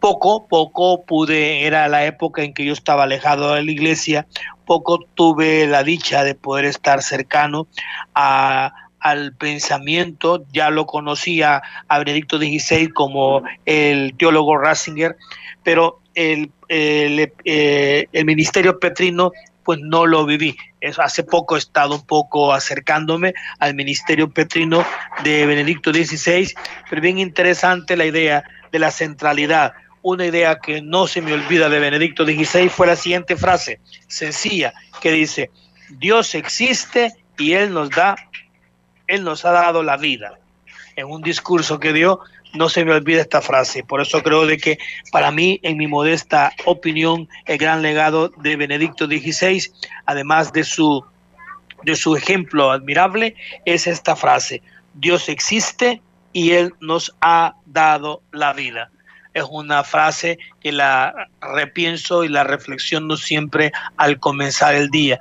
Poco, 0.00 0.48
poco 0.48 1.04
pude, 1.04 1.66
era 1.66 1.86
la 1.88 2.04
época 2.04 2.42
en 2.42 2.54
que 2.54 2.64
yo 2.64 2.72
estaba 2.72 3.04
alejado 3.04 3.54
de 3.54 3.62
la 3.62 3.70
iglesia, 3.70 4.26
poco 4.64 4.98
tuve 5.14 5.66
la 5.66 5.84
dicha 5.84 6.24
de 6.24 6.34
poder 6.34 6.64
estar 6.64 7.02
cercano 7.02 7.68
a, 8.14 8.81
al 9.02 9.34
pensamiento, 9.34 10.44
ya 10.52 10.70
lo 10.70 10.86
conocía 10.86 11.62
a 11.88 11.98
Benedicto 11.98 12.38
XVI 12.38 12.88
como 12.88 13.42
el 13.66 14.14
teólogo 14.16 14.56
Ratzinger, 14.56 15.16
pero 15.62 16.00
eh, 16.14 16.48
el 16.68 18.24
ministerio 18.24 18.78
petrino 18.78 19.32
pues 19.64 19.78
no 19.80 20.06
lo 20.06 20.26
viví. 20.26 20.56
hace 20.98 21.22
poco 21.22 21.56
he 21.56 21.58
estado 21.58 21.94
un 21.94 22.06
poco 22.06 22.52
acercándome 22.52 23.34
al 23.58 23.74
ministerio 23.74 24.30
petrino 24.30 24.84
de 25.22 25.46
Benedicto 25.46 25.92
XVI, 25.92 26.52
pero 26.88 27.02
bien 27.02 27.18
interesante 27.18 27.96
la 27.96 28.04
idea 28.04 28.44
de 28.70 28.78
la 28.78 28.90
centralidad. 28.90 29.72
Una 30.02 30.26
idea 30.26 30.58
que 30.58 30.82
no 30.82 31.06
se 31.06 31.22
me 31.22 31.32
olvida 31.32 31.68
de 31.68 31.78
Benedicto 31.78 32.24
XVI 32.24 32.68
fue 32.68 32.88
la 32.88 32.96
siguiente 32.96 33.36
frase, 33.36 33.80
sencilla, 34.08 34.72
que 35.00 35.12
dice, 35.12 35.50
Dios 35.90 36.34
existe 36.34 37.12
y 37.38 37.52
Él 37.52 37.72
nos 37.72 37.90
da, 37.90 38.16
Él 39.06 39.24
nos 39.24 39.44
ha 39.44 39.52
dado 39.52 39.82
la 39.82 39.96
vida. 39.96 40.38
En 40.96 41.06
un 41.06 41.22
discurso 41.22 41.78
que 41.78 41.92
dio 41.92 42.20
no 42.54 42.68
se 42.68 42.84
me 42.84 42.92
olvida 42.92 43.22
esta 43.22 43.40
frase. 43.40 43.82
Por 43.82 44.00
eso 44.00 44.22
creo 44.22 44.46
de 44.46 44.58
que 44.58 44.78
para 45.10 45.30
mí, 45.30 45.58
en 45.62 45.76
mi 45.78 45.86
modesta 45.86 46.52
opinión, 46.66 47.28
el 47.46 47.58
gran 47.58 47.82
legado 47.82 48.28
de 48.28 48.56
Benedicto 48.56 49.06
XVI, 49.06 49.70
además 50.06 50.52
de 50.52 50.64
su, 50.64 51.04
de 51.84 51.96
su 51.96 52.16
ejemplo 52.16 52.70
admirable, 52.70 53.34
es 53.64 53.86
esta 53.86 54.16
frase. 54.16 54.62
Dios 54.94 55.28
existe 55.28 56.02
y 56.32 56.52
Él 56.52 56.74
nos 56.80 57.14
ha 57.20 57.54
dado 57.66 58.22
la 58.32 58.52
vida. 58.52 58.90
Es 59.34 59.44
una 59.50 59.82
frase 59.82 60.38
que 60.60 60.72
la 60.72 61.28
repienso 61.40 62.22
y 62.22 62.28
la 62.28 62.44
reflexiono 62.44 63.16
siempre 63.16 63.72
al 63.96 64.18
comenzar 64.20 64.74
el 64.74 64.90
día. 64.90 65.18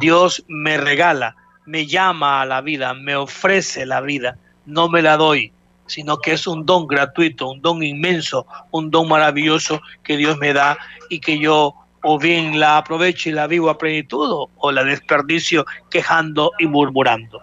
Dios 0.00 0.44
me 0.48 0.76
regala, 0.76 1.34
me 1.66 1.86
llama 1.86 2.42
a 2.42 2.46
la 2.46 2.60
vida, 2.60 2.94
me 2.94 3.16
ofrece 3.16 3.86
la 3.86 4.00
vida, 4.00 4.36
no 4.66 4.88
me 4.88 5.02
la 5.02 5.16
doy, 5.16 5.52
sino 5.86 6.18
que 6.18 6.32
es 6.32 6.46
un 6.46 6.64
don 6.64 6.86
gratuito, 6.86 7.50
un 7.50 7.60
don 7.60 7.82
inmenso, 7.82 8.46
un 8.70 8.90
don 8.90 9.08
maravilloso 9.08 9.80
que 10.02 10.16
Dios 10.16 10.38
me 10.38 10.52
da 10.52 10.78
y 11.08 11.20
que 11.20 11.38
yo 11.38 11.74
o 12.02 12.18
bien 12.18 12.60
la 12.60 12.76
aprovecho 12.76 13.30
y 13.30 13.32
la 13.32 13.46
vivo 13.46 13.70
a 13.70 13.78
plenitud 13.78 14.48
o, 14.56 14.72
la 14.72 14.84
desperdicio 14.84 15.64
quejando 15.90 16.52
y 16.58 16.66
murmurando. 16.66 17.40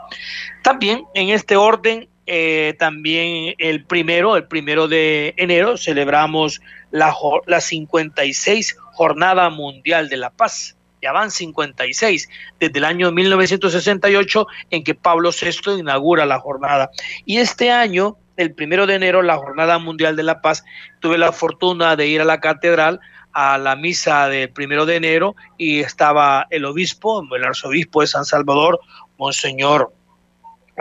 También 0.63 1.03
en 1.15 1.29
este 1.29 1.55
orden, 1.55 2.07
eh, 2.27 2.75
también 2.77 3.55
el 3.57 3.83
primero, 3.85 4.37
el 4.37 4.43
primero 4.43 4.87
de 4.87 5.33
enero, 5.37 5.77
celebramos 5.77 6.61
la, 6.91 7.11
la 7.47 7.59
56 7.59 8.77
Jornada 8.93 9.49
Mundial 9.49 10.09
de 10.09 10.17
la 10.17 10.29
Paz 10.29 10.77
ya 11.01 11.11
van 11.11 11.31
56 11.31 12.29
desde 12.59 12.77
el 12.79 12.85
año 12.85 13.11
1968 13.11 14.47
en 14.69 14.83
que 14.83 14.95
Pablo 14.95 15.31
VI 15.31 15.79
inaugura 15.79 16.25
la 16.25 16.39
jornada. 16.39 16.91
Y 17.25 17.37
este 17.37 17.71
año 17.71 18.17
el 18.37 18.53
primero 18.53 18.87
de 18.87 18.95
enero, 18.95 19.21
la 19.21 19.37
Jornada 19.37 19.77
Mundial 19.79 20.15
de 20.15 20.23
la 20.23 20.41
Paz, 20.41 20.63
tuve 20.99 21.17
la 21.17 21.31
fortuna 21.31 21.95
de 21.95 22.07
ir 22.07 22.21
a 22.21 22.25
la 22.25 22.39
catedral 22.39 22.99
a 23.33 23.57
la 23.57 23.75
misa 23.75 24.27
del 24.27 24.49
primero 24.49 24.85
de 24.85 24.97
enero 24.97 25.35
y 25.57 25.79
estaba 25.79 26.47
el 26.49 26.65
obispo, 26.65 27.23
el 27.33 27.43
arzobispo 27.43 28.01
de 28.01 28.07
San 28.07 28.25
Salvador, 28.25 28.81
Monseñor 29.17 29.93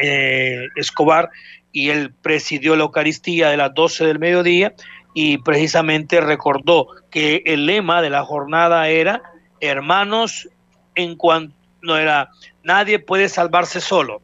eh, 0.02 0.66
Escobar, 0.74 1.30
y 1.72 1.90
él 1.90 2.12
presidió 2.22 2.74
la 2.74 2.82
Eucaristía 2.82 3.50
de 3.50 3.56
las 3.56 3.72
12 3.74 4.04
del 4.06 4.18
mediodía 4.18 4.74
y 5.14 5.38
precisamente 5.38 6.20
recordó 6.20 6.88
que 7.10 7.42
el 7.46 7.66
lema 7.66 8.02
de 8.02 8.10
la 8.10 8.24
jornada 8.24 8.88
era 8.88 9.22
hermanos 9.60 10.48
en 10.94 11.16
cuanto 11.16 11.54
no 11.82 11.96
era 11.96 12.30
nadie 12.62 12.98
puede 12.98 13.28
salvarse 13.28 13.80
solo 13.80 14.20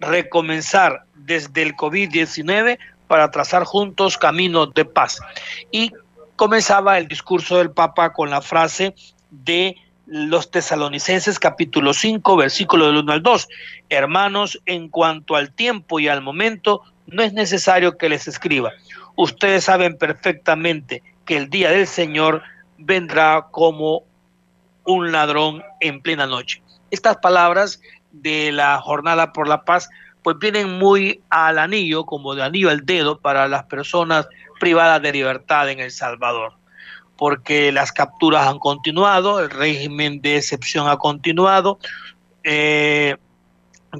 recomenzar 0.00 1.04
desde 1.14 1.62
el 1.62 1.74
COVID-19 1.74 2.78
para 3.06 3.30
trazar 3.30 3.64
juntos 3.64 4.18
caminos 4.18 4.74
de 4.74 4.84
paz. 4.84 5.20
Y 5.70 5.92
comenzaba 6.36 6.98
el 6.98 7.08
discurso 7.08 7.58
del 7.58 7.70
Papa 7.70 8.12
con 8.12 8.30
la 8.30 8.42
frase 8.42 8.94
de 9.30 9.76
los 10.06 10.50
tesalonicenses 10.50 11.38
capítulo 11.38 11.92
5 11.92 12.36
versículo 12.36 12.86
del 12.86 12.98
1 12.98 13.12
al 13.12 13.22
2. 13.22 13.48
Hermanos, 13.88 14.60
en 14.66 14.88
cuanto 14.88 15.34
al 15.34 15.52
tiempo 15.52 15.98
y 15.98 16.08
al 16.08 16.22
momento, 16.22 16.82
no 17.06 17.22
es 17.22 17.32
necesario 17.32 17.96
que 17.96 18.08
les 18.08 18.28
escriba. 18.28 18.72
Ustedes 19.16 19.64
saben 19.64 19.96
perfectamente 19.96 21.02
que 21.24 21.36
el 21.36 21.48
día 21.48 21.70
del 21.70 21.86
Señor 21.86 22.42
vendrá 22.78 23.46
como 23.50 24.04
un 24.84 25.12
ladrón 25.12 25.62
en 25.80 26.00
plena 26.00 26.26
noche. 26.26 26.62
Estas 26.90 27.16
palabras 27.16 27.80
de 28.12 28.52
la 28.52 28.78
Jornada 28.78 29.32
por 29.32 29.48
la 29.48 29.64
Paz, 29.64 29.88
pues 30.22 30.38
vienen 30.38 30.78
muy 30.78 31.20
al 31.30 31.58
anillo, 31.58 32.04
como 32.04 32.34
de 32.34 32.42
anillo 32.42 32.70
al 32.70 32.86
dedo, 32.86 33.18
para 33.18 33.48
las 33.48 33.64
personas 33.64 34.28
privadas 34.58 35.02
de 35.02 35.12
libertad 35.12 35.68
en 35.68 35.80
El 35.80 35.90
Salvador, 35.90 36.54
porque 37.16 37.72
las 37.72 37.92
capturas 37.92 38.46
han 38.46 38.58
continuado, 38.58 39.40
el 39.40 39.50
régimen 39.50 40.20
de 40.20 40.36
excepción 40.36 40.88
ha 40.88 40.96
continuado, 40.96 41.78
eh, 42.44 43.16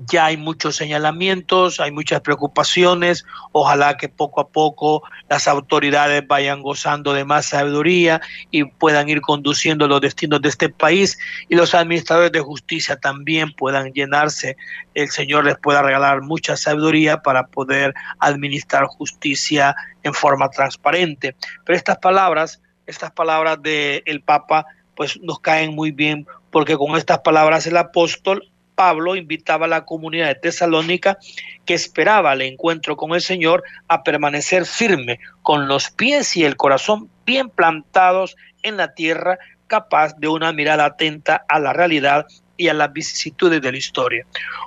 ya 0.06 0.26
hay 0.26 0.36
muchos 0.36 0.76
señalamientos, 0.76 1.80
hay 1.80 1.90
muchas 1.90 2.20
preocupaciones, 2.20 3.24
ojalá 3.52 3.96
que 3.96 4.08
poco 4.08 4.40
a 4.40 4.48
poco 4.48 5.02
las 5.28 5.48
autoridades 5.48 6.26
vayan 6.26 6.62
gozando 6.62 7.12
de 7.12 7.24
más 7.24 7.46
sabiduría 7.46 8.20
y 8.50 8.64
puedan 8.64 9.08
ir 9.08 9.20
conduciendo 9.20 9.88
los 9.88 10.00
destinos 10.00 10.42
de 10.42 10.48
este 10.48 10.68
país 10.68 11.18
y 11.48 11.54
los 11.54 11.74
administradores 11.74 12.32
de 12.32 12.40
justicia 12.40 12.96
también 12.96 13.52
puedan 13.52 13.92
llenarse, 13.92 14.56
el 14.94 15.10
Señor 15.10 15.44
les 15.44 15.58
pueda 15.58 15.82
regalar 15.82 16.22
mucha 16.22 16.56
sabiduría 16.56 17.22
para 17.22 17.46
poder 17.46 17.94
administrar 18.18 18.86
justicia 18.86 19.74
en 20.02 20.14
forma 20.14 20.48
transparente. 20.50 21.34
Pero 21.64 21.76
estas 21.76 21.98
palabras, 21.98 22.60
estas 22.86 23.10
palabras 23.12 23.62
del 23.62 24.22
Papa, 24.24 24.66
pues 24.94 25.20
nos 25.20 25.40
caen 25.40 25.74
muy 25.74 25.90
bien 25.90 26.26
porque 26.50 26.76
con 26.76 26.96
estas 26.96 27.18
palabras 27.18 27.66
el 27.66 27.76
apóstol 27.76 28.48
Pablo 28.76 29.16
invitaba 29.16 29.66
a 29.66 29.70
la 29.70 29.84
comunidad 29.84 30.28
de 30.28 30.34
Tesalónica 30.36 31.18
que 31.64 31.74
esperaba 31.74 32.34
el 32.34 32.42
encuentro 32.42 32.96
con 32.96 33.12
el 33.14 33.22
Señor 33.22 33.64
a 33.88 34.04
permanecer 34.04 34.66
firme, 34.66 35.18
con 35.42 35.66
los 35.66 35.90
pies 35.90 36.36
y 36.36 36.44
el 36.44 36.56
corazón 36.56 37.10
bien 37.24 37.48
plantados 37.48 38.36
en 38.62 38.76
la 38.76 38.94
tierra, 38.94 39.38
capaz 39.66 40.14
de 40.18 40.28
una 40.28 40.52
mirada 40.52 40.84
atenta 40.84 41.44
a 41.48 41.58
la 41.58 41.72
realidad 41.72 42.26
y 42.56 42.68
a 42.68 42.74
las 42.74 42.92
vicisitudes 42.92 43.60
de 43.60 43.72
la 43.72 43.78
historia. 43.78 44.26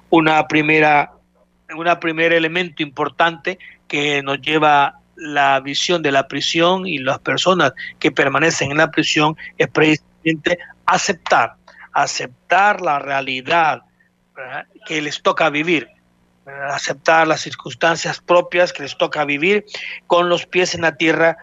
Una 0.10 0.48
primera, 0.48 1.12
una 1.76 2.00
primer 2.00 2.34
elemento 2.34 2.84
importante 2.84 3.60
que 3.88 4.22
nos 4.24 4.42
lleva 4.42 5.00
la 5.16 5.60
visión 5.60 6.02
de 6.02 6.12
la 6.12 6.28
prisión 6.28 6.88
y 6.88 6.98
las 6.98 7.20
personas 7.20 7.74
que 8.00 8.12
permanecen 8.12 8.72
en 8.72 8.78
la 8.78 8.90
prisión 8.90 9.38
es 9.58 9.68
precisamente 9.68 10.58
aceptar, 10.86 11.56
aceptar 11.94 12.82
la 12.82 13.00
realidad 13.00 13.84
que 14.86 15.02
les 15.02 15.22
toca 15.22 15.50
vivir, 15.50 15.90
aceptar 16.72 17.28
las 17.28 17.42
circunstancias 17.42 18.20
propias 18.20 18.74
que 18.74 18.84
les 18.84 18.98
toca 18.98 19.26
vivir 19.26 19.66
con 20.08 20.30
los 20.30 20.46
pies 20.46 20.76
en 20.76 20.82
la 20.82 20.96
tierra, 20.96 21.38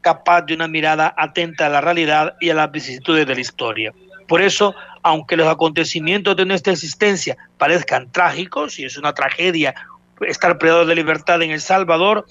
capaz 0.00 0.42
de 0.42 0.54
una 0.54 0.68
mirada 0.68 1.14
atenta 1.16 1.66
a 1.66 1.68
la 1.68 1.80
realidad 1.80 2.36
y 2.40 2.50
a 2.50 2.54
las 2.54 2.70
vicisitudes 2.70 3.26
de 3.26 3.34
la 3.34 3.40
historia. 3.40 3.92
Por 4.28 4.40
eso, 4.40 4.74
aunque 5.02 5.36
los 5.36 5.48
acontecimientos 5.48 6.36
de 6.36 6.46
nuestra 6.46 6.72
existencia 6.72 7.36
parezcan 7.58 8.10
trágicos, 8.10 8.78
y 8.78 8.84
es 8.84 8.96
una 8.96 9.12
tragedia 9.14 9.74
estar 10.20 10.58
privado 10.58 10.86
de 10.86 10.94
libertad 10.94 11.42
en 11.42 11.50
El 11.50 11.60
Salvador, 11.60 12.26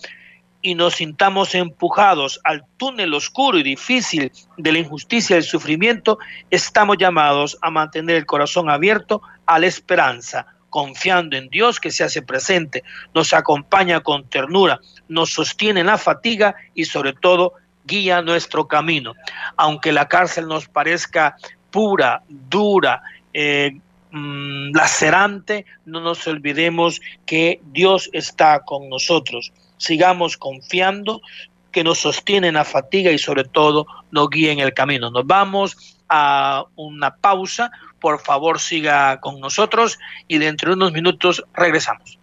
y 0.62 0.74
nos 0.74 0.95
sintamos 0.95 1.53
empujados 1.53 2.41
al 2.43 2.65
túnel 2.77 3.13
oscuro 3.13 3.60
y 3.60 3.63
difícil 3.63 4.31
de 4.57 4.72
la 4.72 4.79
injusticia 4.79 5.36
y 5.36 5.38
el 5.38 5.43
sufrimiento, 5.43 6.17
estamos 6.50 6.98
llamados 6.98 7.55
a 7.62 7.69
mantener 7.69 8.15
el 8.15 8.25
corazón 8.25 8.72
abierto 8.72 9.22
a 9.46 9.60
la 9.60 9.68
esperanza, 9.68 10.48
confiando 10.70 11.38
en 11.38 11.50
Dios 11.50 11.80
que 11.80 11.92
se 11.92 12.04
hace 12.04 12.22
presente, 12.22 12.84
nos 13.14 13.34
acompaña 13.34 14.02
con 14.02 14.28
ternura, 14.30 14.80
nos 15.08 15.32
sostiene 15.32 15.82
en 15.82 15.88
la 15.88 15.98
fatiga 15.98 16.56
y 16.74 16.86
sobre 16.86 17.14
todo 17.14 17.54
guía 17.86 18.22
nuestro 18.22 18.68
camino. 18.68 19.14
Aunque 19.58 19.92
la 19.92 20.08
cárcel 20.08 20.48
nos 20.48 20.68
parezca 20.68 21.36
pura, 21.72 22.24
dura, 22.28 23.02
eh, 23.34 23.78
mm, 24.12 24.75
lacerante, 24.75 25.66
no 25.86 26.02
nos 26.02 26.25
olvidemos 26.28 27.00
que 27.25 27.62
Dios 27.72 28.10
está 28.14 28.62
con 28.62 28.90
nosotros 28.90 29.54
sigamos 29.78 30.38
confiando, 30.38 31.22
que 31.72 31.84
nos 31.84 32.00
sostiene 32.00 32.48
en 32.48 32.54
la 32.56 32.66
fatiga 32.66 33.12
y 33.12 33.18
sobre 33.18 33.44
todo 33.44 33.86
nos 34.12 34.30
guía 34.30 34.52
en 34.52 34.60
el 34.60 34.74
camino. 34.74 35.10
Nos 35.12 35.28
vamos 35.28 35.98
a 36.08 36.64
una 36.75 37.16
pausa. 37.16 37.72
Por 38.05 38.21
favor, 38.21 38.59
siga 38.59 39.19
con 39.19 39.39
nosotros 39.39 39.97
y 40.27 40.38
dentro 40.38 40.69
de 40.69 40.75
unos 40.75 40.91
minutos 40.91 41.43
regresamos. 41.55 42.19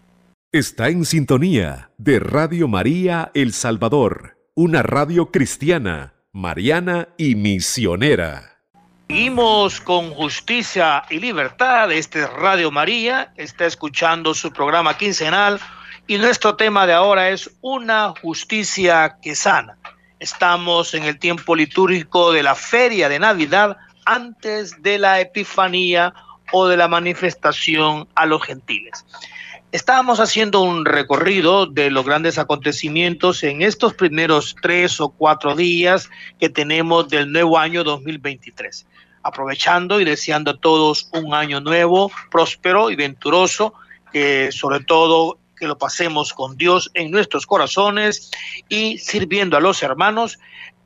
Está 0.53 0.91
en 0.91 1.05
sintonía 1.05 1.91
de 1.99 2.21
Radio 2.21 2.69
María 2.69 3.33
El 3.35 3.53
Salvador, 3.53 4.39
una 4.55 4.85
radio 4.85 5.33
cristiana, 5.33 6.15
mariana 6.31 7.09
y 7.17 7.35
misionera. 7.35 8.61
Seguimos 9.09 9.81
con 9.81 10.11
justicia 10.15 11.03
y 11.11 11.19
libertad. 11.19 11.91
Este 11.91 12.21
es 12.21 12.31
Radio 12.31 12.71
María. 12.71 13.33
Está 13.37 13.67
escuchando 13.67 14.35
su 14.35 14.53
programa 14.53 14.97
quincenal. 14.97 15.59
Y 16.07 16.17
nuestro 16.17 16.55
tema 16.55 16.87
de 16.87 16.93
ahora 16.93 17.31
es 17.31 17.51
una 17.61 18.15
justicia 18.23 19.17
que 19.21 19.35
sana. 19.35 19.79
Estamos 20.21 20.95
en 20.95 21.03
el 21.03 21.19
tiempo 21.19 21.57
litúrgico 21.57 22.31
de 22.31 22.45
la 22.45 22.55
feria 22.55 23.09
de 23.09 23.19
Navidad 23.19 23.79
antes 24.05 24.83
de 24.83 24.99
la 24.99 25.21
Epifanía 25.21 26.15
o 26.53 26.67
de 26.67 26.77
la 26.77 26.89
manifestación 26.89 28.09
a 28.15 28.27
los 28.27 28.43
gentiles. 28.43 29.05
Estábamos 29.73 30.21
haciendo 30.21 30.61
un 30.61 30.85
recorrido 30.85 31.65
de 31.67 31.91
los 31.91 32.05
grandes 32.05 32.39
acontecimientos 32.39 33.43
en 33.43 33.63
estos 33.63 33.95
primeros 33.95 34.55
tres 34.61 35.01
o 35.01 35.09
cuatro 35.09 35.57
días 35.57 36.11
que 36.39 36.51
tenemos 36.51 37.09
del 37.09 37.33
nuevo 37.33 37.59
año 37.59 37.83
2023 37.83 38.87
aprovechando 39.23 40.01
y 40.01 40.05
deseando 40.05 40.53
a 40.53 40.57
todos 40.57 41.09
un 41.13 41.35
año 41.35 41.61
nuevo, 41.61 42.11
próspero 42.31 42.91
y 42.91 42.97
venturoso, 42.97 43.75
que 44.13 44.51
sobre 44.53 44.81
todo 44.81 45.39
que 45.57 45.67
lo 45.67 45.79
pasemos 45.79 46.33
con 46.33 46.57
Dios 46.57 46.91
en 46.95 47.11
nuestros 47.11 47.47
corazones 47.47 48.31
y 48.69 48.99
sirviendo 48.99 49.57
a 49.57 49.61
los 49.61 49.83
hermanos. 49.83 50.39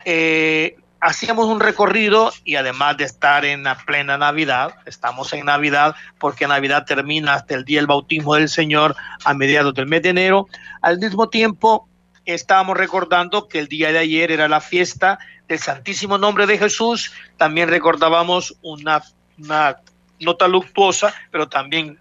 Eh, 0.04 0.76
hacíamos 1.00 1.46
un 1.46 1.60
recorrido 1.60 2.32
y 2.44 2.56
además 2.56 2.96
de 2.96 3.04
estar 3.04 3.44
en 3.44 3.64
la 3.64 3.76
plena 3.76 4.18
Navidad, 4.18 4.74
estamos 4.86 5.32
en 5.32 5.46
Navidad 5.46 5.94
porque 6.18 6.46
Navidad 6.46 6.84
termina 6.84 7.34
hasta 7.34 7.54
el 7.54 7.64
día 7.64 7.80
del 7.80 7.86
bautismo 7.86 8.34
del 8.34 8.48
Señor 8.48 8.96
a 9.24 9.34
mediados 9.34 9.74
del 9.74 9.86
mes 9.86 10.02
de 10.02 10.10
enero. 10.10 10.48
Al 10.82 10.98
mismo 10.98 11.28
tiempo, 11.28 11.88
estábamos 12.24 12.76
recordando 12.76 13.48
que 13.48 13.58
el 13.58 13.68
día 13.68 13.92
de 13.92 13.98
ayer 13.98 14.30
era 14.32 14.48
la 14.48 14.60
fiesta 14.60 15.18
del 15.48 15.58
Santísimo 15.58 16.18
Nombre 16.18 16.46
de 16.46 16.58
Jesús. 16.58 17.12
También 17.36 17.68
recordábamos 17.68 18.56
una, 18.62 19.02
una 19.38 19.76
nota 20.20 20.48
luctuosa, 20.48 21.14
pero 21.30 21.48
también 21.48 21.98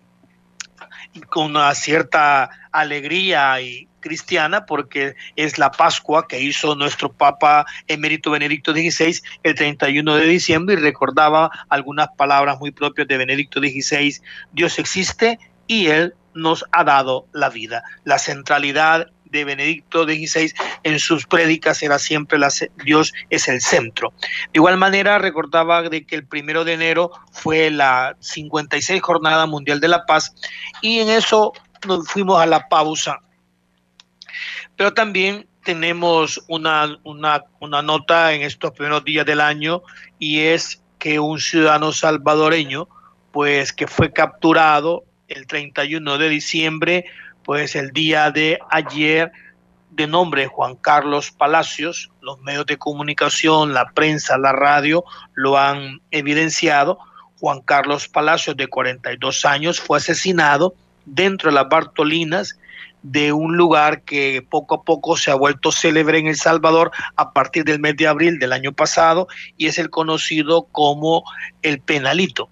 con 1.29 1.51
una 1.51 1.73
cierta 1.75 2.49
alegría 2.71 3.61
y 3.61 3.87
cristiana 4.05 4.67
porque 4.67 5.15
es 5.35 5.57
la 5.57 5.71
Pascua 5.71 6.27
que 6.27 6.39
hizo 6.39 6.75
nuestro 6.75 7.11
Papa 7.11 7.65
emérito 7.87 8.29
Benedicto 8.29 8.71
XVI 8.71 9.19
el 9.41 9.55
31 9.55 10.15
de 10.15 10.25
diciembre 10.27 10.75
y 10.75 10.77
recordaba 10.77 11.49
algunas 11.69 12.09
palabras 12.15 12.59
muy 12.59 12.69
propias 12.69 13.07
de 13.07 13.17
Benedicto 13.17 13.59
XVI. 13.59 14.21
Dios 14.51 14.77
existe 14.77 15.39
y 15.65 15.87
Él 15.87 16.13
nos 16.35 16.65
ha 16.71 16.83
dado 16.83 17.25
la 17.33 17.49
vida. 17.49 17.83
La 18.03 18.19
centralidad 18.19 19.07
de 19.25 19.43
Benedicto 19.43 20.03
XVI 20.03 20.53
en 20.83 20.99
sus 20.99 21.25
prédicas 21.25 21.81
era 21.81 21.97
siempre 21.97 22.37
la, 22.37 22.49
Dios 22.83 23.11
es 23.31 23.47
el 23.47 23.59
centro. 23.59 24.13
De 24.19 24.59
igual 24.59 24.77
manera 24.77 25.17
recordaba 25.17 25.81
de 25.81 26.05
que 26.05 26.15
el 26.15 26.27
primero 26.27 26.63
de 26.63 26.73
enero 26.73 27.11
fue 27.31 27.71
la 27.71 28.15
56 28.19 29.01
Jornada 29.01 29.47
Mundial 29.47 29.79
de 29.79 29.87
la 29.87 30.05
Paz 30.05 30.35
y 30.81 30.99
en 30.99 31.09
eso 31.09 31.53
nos 31.87 32.07
fuimos 32.07 32.39
a 32.39 32.45
la 32.45 32.67
pausa. 32.67 33.19
Pero 34.75 34.93
también 34.93 35.47
tenemos 35.63 36.43
una, 36.47 36.97
una, 37.03 37.43
una 37.59 37.81
nota 37.81 38.33
en 38.33 38.41
estos 38.41 38.71
primeros 38.71 39.03
días 39.03 39.25
del 39.25 39.41
año 39.41 39.81
y 40.19 40.41
es 40.41 40.81
que 40.99 41.19
un 41.19 41.39
ciudadano 41.39 41.91
salvadoreño, 41.91 42.87
pues 43.31 43.73
que 43.73 43.87
fue 43.87 44.11
capturado 44.11 45.03
el 45.27 45.47
31 45.47 46.17
de 46.17 46.29
diciembre 46.29 47.05
pues 47.45 47.75
el 47.75 47.91
día 47.91 48.31
de 48.31 48.59
ayer, 48.69 49.31
de 49.91 50.07
nombre 50.07 50.47
Juan 50.47 50.75
Carlos 50.75 51.31
Palacios, 51.31 52.11
los 52.21 52.41
medios 52.41 52.65
de 52.65 52.77
comunicación, 52.77 53.73
la 53.73 53.91
prensa, 53.91 54.37
la 54.37 54.51
radio 54.51 55.05
lo 55.35 55.57
han 55.57 56.01
evidenciado. 56.11 56.97
Juan 57.39 57.61
Carlos 57.61 58.07
Palacios, 58.07 58.57
de 58.57 58.67
42 58.67 59.45
años, 59.45 59.79
fue 59.79 59.99
asesinado 59.99 60.73
dentro 61.05 61.51
de 61.51 61.55
las 61.55 61.69
Bartolinas 61.69 62.57
de 63.05 63.31
un 63.31 63.55
lugar 63.55 64.01
que 64.01 64.45
poco 64.49 64.75
a 64.75 64.83
poco 64.83 65.15
se 65.15 65.29
ha 65.29 65.35
vuelto 65.35 65.71
célebre 65.71 66.17
en 66.17 66.27
El 66.27 66.35
Salvador 66.35 66.91
a 67.15 67.33
partir 67.33 67.63
del 67.63 67.79
mes 67.79 67.95
de 67.97 68.07
abril 68.07 68.39
del 68.39 68.51
año 68.51 68.73
pasado 68.73 69.27
y 69.57 69.67
es 69.67 69.77
el 69.77 69.91
conocido 69.91 70.63
como 70.71 71.23
el 71.61 71.79
penalito 71.79 72.49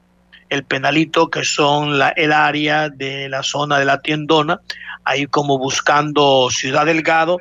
el 0.50 0.64
penalito, 0.66 1.32
que 1.32 1.44
son 1.44 1.98
la, 1.98 2.10
el 2.10 2.32
área 2.32 2.88
de 2.90 3.28
la 3.28 3.42
zona 3.42 3.80
de 3.80 3.86
la 3.86 4.02
tiendona, 4.02 4.62
ahí 5.04 5.26
como 5.26 5.58
buscando 5.58 6.48
Ciudad 6.52 6.86
Delgado, 6.86 7.40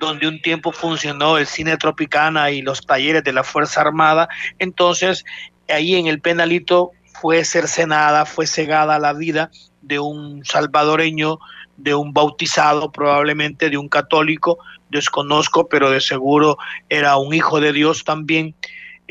donde 0.00 0.26
un 0.26 0.42
tiempo 0.42 0.72
funcionó 0.72 1.38
el 1.38 1.46
cine 1.46 1.76
Tropicana 1.76 2.50
y 2.50 2.60
los 2.62 2.84
talleres 2.84 3.22
de 3.22 3.32
la 3.32 3.44
Fuerza 3.44 3.82
Armada. 3.82 4.28
Entonces, 4.58 5.24
ahí 5.68 5.94
en 5.94 6.08
el 6.08 6.20
penalito 6.20 6.90
fue 7.20 7.44
cercenada, 7.44 8.26
fue 8.26 8.48
cegada 8.48 8.98
la 8.98 9.12
vida 9.12 9.52
de 9.82 10.00
un 10.00 10.44
salvadoreño, 10.44 11.38
de 11.82 11.94
un 11.94 12.12
bautizado, 12.12 12.92
probablemente 12.92 13.70
de 13.70 13.76
un 13.76 13.88
católico, 13.88 14.58
desconozco, 14.90 15.68
pero 15.68 15.90
de 15.90 16.00
seguro 16.00 16.58
era 16.88 17.16
un 17.16 17.34
hijo 17.34 17.60
de 17.60 17.72
Dios 17.72 18.04
también. 18.04 18.54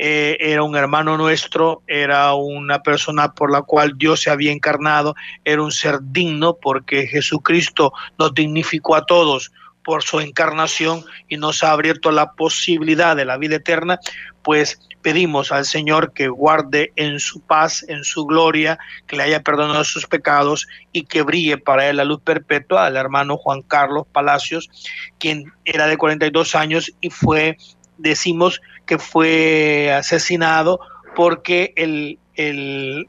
Eh, 0.02 0.38
era 0.40 0.62
un 0.62 0.76
hermano 0.76 1.18
nuestro, 1.18 1.82
era 1.86 2.32
una 2.32 2.82
persona 2.82 3.34
por 3.34 3.52
la 3.52 3.60
cual 3.60 3.98
Dios 3.98 4.22
se 4.22 4.30
había 4.30 4.50
encarnado, 4.50 5.14
era 5.44 5.62
un 5.62 5.72
ser 5.72 5.98
digno 6.00 6.56
porque 6.56 7.06
Jesucristo 7.06 7.92
nos 8.18 8.32
dignificó 8.32 8.96
a 8.96 9.04
todos 9.04 9.52
por 9.84 10.02
su 10.02 10.20
encarnación 10.20 11.04
y 11.28 11.36
nos 11.36 11.62
ha 11.62 11.72
abierto 11.72 12.12
la 12.12 12.32
posibilidad 12.32 13.14
de 13.14 13.26
la 13.26 13.36
vida 13.36 13.56
eterna, 13.56 13.98
pues 14.42 14.80
pedimos 15.02 15.52
al 15.52 15.64
Señor 15.64 16.12
que 16.12 16.28
guarde 16.28 16.92
en 16.96 17.20
su 17.20 17.40
paz, 17.40 17.84
en 17.88 18.04
su 18.04 18.26
gloria, 18.26 18.78
que 19.06 19.16
le 19.16 19.22
haya 19.22 19.42
perdonado 19.42 19.84
sus 19.84 20.06
pecados 20.06 20.66
y 20.92 21.04
que 21.04 21.22
brille 21.22 21.58
para 21.58 21.88
él 21.88 21.96
la 21.96 22.04
luz 22.04 22.20
perpetua 22.22 22.86
al 22.86 22.96
hermano 22.96 23.36
Juan 23.36 23.62
Carlos 23.62 24.06
Palacios, 24.12 24.68
quien 25.18 25.52
era 25.64 25.86
de 25.86 25.96
42 25.96 26.54
años 26.54 26.92
y 27.00 27.10
fue 27.10 27.56
decimos 28.00 28.60
que 28.86 28.98
fue 28.98 29.92
asesinado 29.92 30.80
porque 31.14 31.72
el, 31.76 32.18
el, 32.34 33.06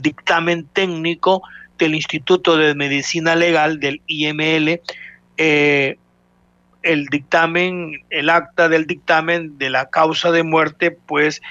dictamen 0.00 0.66
técnico 0.72 1.42
del 1.78 1.94
Instituto 1.94 2.56
de 2.56 2.74
Medicina 2.74 3.34
Legal 3.34 3.80
del 3.80 4.00
IML, 4.06 4.80
eh, 5.38 5.98
el 6.88 7.04
dictamen, 7.06 8.02
el 8.08 8.30
acta 8.30 8.70
del 8.70 8.86
dictamen 8.86 9.58
de 9.58 9.68
la 9.68 9.90
causa 9.90 10.30
de 10.30 10.42
muerte, 10.42 10.90
pues 10.90 11.42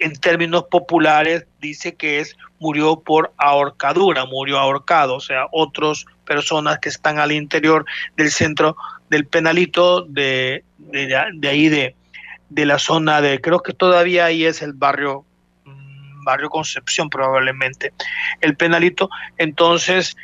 en 0.00 0.16
términos 0.16 0.64
populares 0.70 1.44
dice 1.60 1.94
que 1.94 2.20
es 2.20 2.38
murió 2.58 2.98
por 2.98 3.30
ahorcadura, 3.36 4.24
murió 4.24 4.58
ahorcado, 4.58 5.16
o 5.16 5.20
sea, 5.20 5.44
otras 5.52 6.06
personas 6.24 6.78
que 6.78 6.88
están 6.88 7.18
al 7.18 7.32
interior 7.32 7.84
del 8.16 8.30
centro 8.30 8.76
del 9.10 9.26
penalito 9.26 10.02
de, 10.02 10.64
de 10.78 11.48
ahí 11.48 11.68
de, 11.68 11.94
de 12.48 12.64
la 12.64 12.78
zona 12.78 13.20
de, 13.20 13.42
creo 13.42 13.60
que 13.60 13.74
todavía 13.74 14.24
ahí 14.24 14.46
es 14.46 14.62
el 14.62 14.72
barrio, 14.72 15.26
mm, 15.66 16.24
barrio 16.24 16.48
Concepción 16.48 17.10
probablemente, 17.10 17.92
el 18.40 18.56
penalito, 18.56 19.10
entonces 19.36 20.16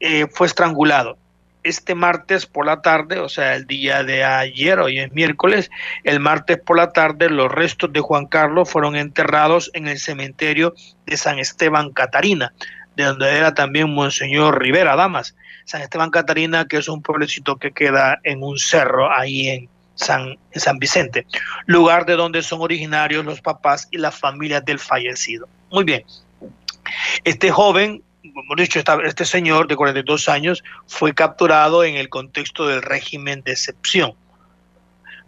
eh, 0.00 0.26
fue 0.32 0.48
estrangulado. 0.48 1.18
Este 1.66 1.96
martes 1.96 2.46
por 2.46 2.64
la 2.64 2.80
tarde, 2.80 3.18
o 3.18 3.28
sea, 3.28 3.56
el 3.56 3.66
día 3.66 4.04
de 4.04 4.22
ayer, 4.22 4.78
hoy 4.78 5.00
es 5.00 5.12
miércoles, 5.12 5.68
el 6.04 6.20
martes 6.20 6.58
por 6.58 6.76
la 6.76 6.92
tarde 6.92 7.28
los 7.28 7.50
restos 7.50 7.92
de 7.92 7.98
Juan 7.98 8.26
Carlos 8.26 8.70
fueron 8.70 8.94
enterrados 8.94 9.72
en 9.74 9.88
el 9.88 9.98
cementerio 9.98 10.74
de 11.06 11.16
San 11.16 11.40
Esteban 11.40 11.92
Catarina, 11.92 12.52
de 12.94 13.02
donde 13.02 13.36
era 13.36 13.52
también 13.52 13.92
Monseñor 13.92 14.62
Rivera 14.62 14.94
Damas. 14.94 15.34
San 15.64 15.82
Esteban 15.82 16.10
Catarina, 16.10 16.68
que 16.68 16.76
es 16.76 16.88
un 16.88 17.02
pueblecito 17.02 17.56
que 17.56 17.72
queda 17.72 18.20
en 18.22 18.44
un 18.44 18.58
cerro 18.58 19.10
ahí 19.12 19.48
en, 19.48 19.68
San, 19.96 20.38
San 20.54 20.78
Vicente, 20.78 21.26
lugar 21.66 22.06
de 22.06 22.14
donde 22.14 22.42
son 22.42 22.60
originarios 22.60 23.24
los 23.24 23.40
papás 23.40 23.88
y 23.90 23.96
las 23.96 24.14
familias 24.14 24.64
del 24.64 24.78
fallecido. 24.78 25.48
Muy 25.72 25.82
bien. 25.82 26.04
Este 27.24 27.50
joven, 27.50 28.04
hemos 28.34 28.56
dicho, 28.56 28.80
este 29.04 29.24
señor 29.24 29.68
de 29.68 29.76
42 29.76 30.28
años 30.28 30.64
fue 30.86 31.14
capturado 31.14 31.84
en 31.84 31.96
el 31.96 32.08
contexto 32.08 32.66
del 32.66 32.82
régimen 32.82 33.42
de 33.42 33.52
excepción. 33.52 34.14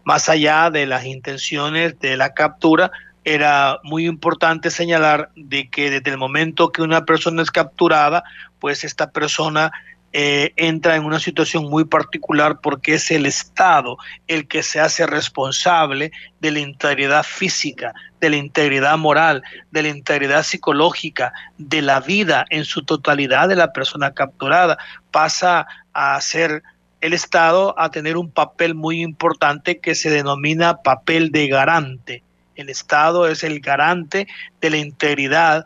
Más 0.04 0.28
allá 0.28 0.70
de 0.70 0.86
las 0.86 1.04
intenciones 1.04 1.98
de 2.00 2.16
la 2.16 2.34
captura, 2.34 2.90
era 3.24 3.78
muy 3.82 4.06
importante 4.06 4.70
señalar 4.70 5.30
de 5.36 5.68
que 5.68 5.90
desde 5.90 6.10
el 6.10 6.16
momento 6.16 6.70
que 6.70 6.82
una 6.82 7.04
persona 7.04 7.42
es 7.42 7.50
capturada, 7.50 8.24
pues 8.58 8.84
esta 8.84 9.10
persona 9.10 9.70
eh, 10.14 10.52
entra 10.56 10.96
en 10.96 11.04
una 11.04 11.20
situación 11.20 11.68
muy 11.68 11.84
particular 11.84 12.60
porque 12.62 12.94
es 12.94 13.10
el 13.10 13.26
Estado 13.26 13.98
el 14.26 14.48
que 14.48 14.62
se 14.62 14.80
hace 14.80 15.06
responsable 15.06 16.12
de 16.40 16.50
la 16.50 16.60
integridad 16.60 17.24
física, 17.24 17.92
de 18.18 18.30
la 18.30 18.36
integridad 18.36 18.96
moral, 18.96 19.42
de 19.70 19.82
la 19.82 19.88
integridad 19.88 20.44
psicológica, 20.44 21.32
de 21.58 21.82
la 21.82 22.00
vida 22.00 22.46
en 22.48 22.64
su 22.64 22.84
totalidad 22.84 23.48
de 23.48 23.56
la 23.56 23.72
persona 23.72 24.14
capturada. 24.14 24.78
Pasa 25.10 25.66
a 25.92 26.18
ser 26.22 26.62
el 27.02 27.12
Estado 27.12 27.78
a 27.78 27.90
tener 27.90 28.16
un 28.16 28.30
papel 28.30 28.74
muy 28.74 29.02
importante 29.02 29.78
que 29.78 29.94
se 29.94 30.10
denomina 30.10 30.78
papel 30.78 31.30
de 31.30 31.48
garante. 31.48 32.22
El 32.56 32.70
Estado 32.70 33.28
es 33.28 33.44
el 33.44 33.60
garante 33.60 34.26
de 34.60 34.70
la 34.70 34.78
integridad 34.78 35.64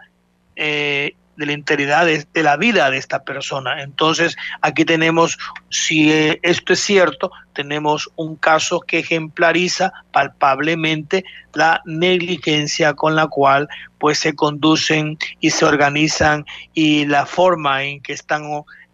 eh, 0.57 1.15
de 1.43 1.47
la 1.47 1.53
integridad 1.55 2.07
de, 2.07 2.43
la 2.43 2.57
vida 2.57 2.89
de 2.89 2.99
esta 2.99 3.25
persona. 3.25 3.83
Entonces, 3.83 4.37
aquí 4.61 4.85
tenemos, 4.85 5.39
si 5.71 6.13
eh, 6.13 6.39
esto 6.43 6.73
es 6.73 6.79
cierto, 6.81 7.33
tenemos 7.53 8.09
un 8.15 8.37
caso 8.37 8.79
que 8.79 9.01
ejemplariza 9.01 9.93
palpablemente 10.13 11.25
la 11.53 11.83
negligencia 11.85 12.95
con 12.95 13.17
la 13.17 13.27
cual 13.27 13.69
pues 13.99 14.19
se 14.19 14.35
conducen 14.37 15.19
y 15.41 15.51
se 15.51 15.65
organizan 15.65 16.45
y 16.75 17.07
la 17.07 17.27
forma 17.27 17.83
en 17.83 18.01
que 18.01 18.13
están 18.13 18.45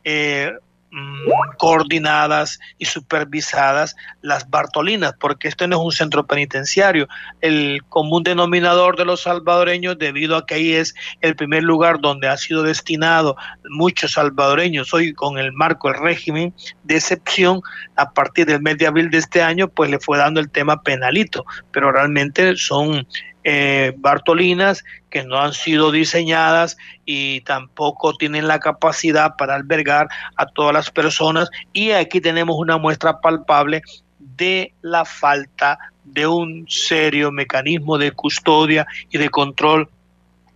eh, 0.05 0.53
Mm, 0.91 1.29
coordinadas 1.59 2.59
y 2.79 2.87
supervisadas 2.87 3.95
las 4.23 4.49
Bartolinas, 4.49 5.13
porque 5.21 5.49
esto 5.49 5.69
no 5.69 5.77
es 5.77 5.83
un 5.83 5.93
centro 5.93 6.27
penitenciario. 6.27 7.07
El 7.43 7.83
común 7.91 8.23
denominador 8.23 8.97
de 8.97 9.05
los 9.05 9.23
salvadoreños, 9.23 9.99
debido 9.99 10.35
a 10.37 10.47
que 10.47 10.55
ahí 10.55 10.73
es 10.73 10.95
el 11.21 11.37
primer 11.37 11.63
lugar 11.63 12.01
donde 12.01 12.29
ha 12.29 12.39
sido 12.39 12.63
destinado 12.63 13.37
muchos 13.69 14.13
salvadoreños, 14.13 14.95
hoy 14.95 15.13
con 15.13 15.37
el 15.37 15.53
marco 15.53 15.93
del 15.93 16.01
régimen 16.01 16.55
de 16.85 16.97
excepción, 16.97 17.61
a 17.97 18.11
partir 18.11 18.47
del 18.47 18.63
mes 18.63 18.79
de 18.79 18.87
abril 18.87 19.11
de 19.11 19.19
este 19.19 19.43
año, 19.43 19.69
pues 19.69 19.91
le 19.91 19.99
fue 19.99 20.17
dando 20.17 20.41
el 20.41 20.49
tema 20.51 20.83
penalito, 20.83 21.45
pero 21.71 21.93
realmente 21.93 22.57
son 22.57 23.07
eh, 23.45 23.95
Bartolinas 23.97 24.85
que 25.11 25.25
no 25.25 25.39
han 25.39 25.53
sido 25.53 25.91
diseñadas 25.91 26.77
y 27.05 27.41
tampoco 27.43 28.15
tienen 28.15 28.49
la 28.49 28.59
capacidad 28.59 29.37
para 29.37 29.55
albergar 29.55 30.09
a 30.37 30.47
todas 30.47 30.75
las 30.75 30.91
personas 30.91 31.49
y 31.73 31.93
aquí 31.93 32.21
tenemos 32.21 32.57
una 32.59 32.79
muestra 32.79 33.21
palpable 33.21 33.83
de 34.19 34.73
la 34.83 35.05
falta 35.05 35.79
de 36.05 36.27
un 36.27 36.67
serio 36.69 37.31
mecanismo 37.31 37.99
de 37.99 38.13
custodia 38.13 38.87
y 39.11 39.19
de 39.19 39.29
control 39.29 39.89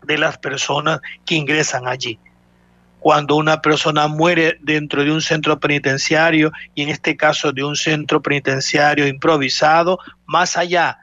de 0.05 0.19
las 0.19 0.39
personas 0.39 1.01
que 1.25 1.37
ingresan 1.37 1.87
allí. 1.87 2.19
Cuando 2.99 3.37
una 3.37 3.61
persona 3.61 4.07
muere 4.07 4.59
dentro 4.61 5.05
de 5.05 5.11
un 5.11 5.21
centro 5.21 5.59
penitenciario 5.59 6.53
y 6.75 6.83
en 6.83 6.89
este 6.89 7.17
caso 7.17 7.53
de 7.53 7.65
un 7.65 7.77
centro 7.77 8.23
penitenciario 8.23 9.07
improvisado, 9.07 9.99
más 10.27 10.57
allá 10.57 10.99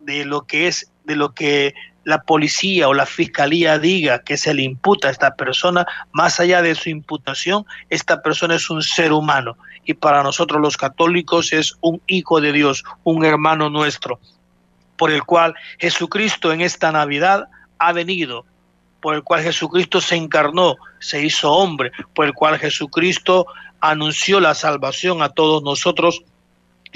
de 0.00 0.24
lo 0.24 0.42
que 0.42 0.66
es 0.66 0.90
de 1.06 1.16
lo 1.16 1.32
que 1.32 1.74
la 2.04 2.22
policía 2.22 2.88
o 2.88 2.94
la 2.94 3.06
fiscalía 3.06 3.78
diga 3.78 4.20
que 4.20 4.36
se 4.36 4.54
le 4.54 4.62
imputa 4.62 5.08
a 5.08 5.10
esta 5.10 5.34
persona, 5.34 5.86
más 6.12 6.38
allá 6.38 6.62
de 6.62 6.74
su 6.74 6.88
imputación, 6.88 7.66
esta 7.90 8.22
persona 8.22 8.54
es 8.54 8.70
un 8.70 8.82
ser 8.82 9.12
humano. 9.12 9.56
Y 9.84 9.94
para 9.94 10.22
nosotros 10.22 10.60
los 10.60 10.76
católicos 10.76 11.52
es 11.52 11.74
un 11.80 12.00
hijo 12.06 12.40
de 12.40 12.52
Dios, 12.52 12.84
un 13.02 13.24
hermano 13.24 13.70
nuestro, 13.70 14.20
por 14.96 15.10
el 15.10 15.24
cual 15.24 15.54
Jesucristo 15.78 16.52
en 16.52 16.60
esta 16.60 16.92
Navidad 16.92 17.48
ha 17.78 17.92
venido, 17.92 18.44
por 19.00 19.16
el 19.16 19.24
cual 19.24 19.42
Jesucristo 19.42 20.00
se 20.00 20.14
encarnó, 20.14 20.76
se 21.00 21.24
hizo 21.24 21.52
hombre, 21.52 21.90
por 22.14 22.26
el 22.26 22.34
cual 22.34 22.58
Jesucristo 22.58 23.46
anunció 23.80 24.38
la 24.40 24.54
salvación 24.54 25.22
a 25.22 25.28
todos 25.28 25.62
nosotros 25.62 26.22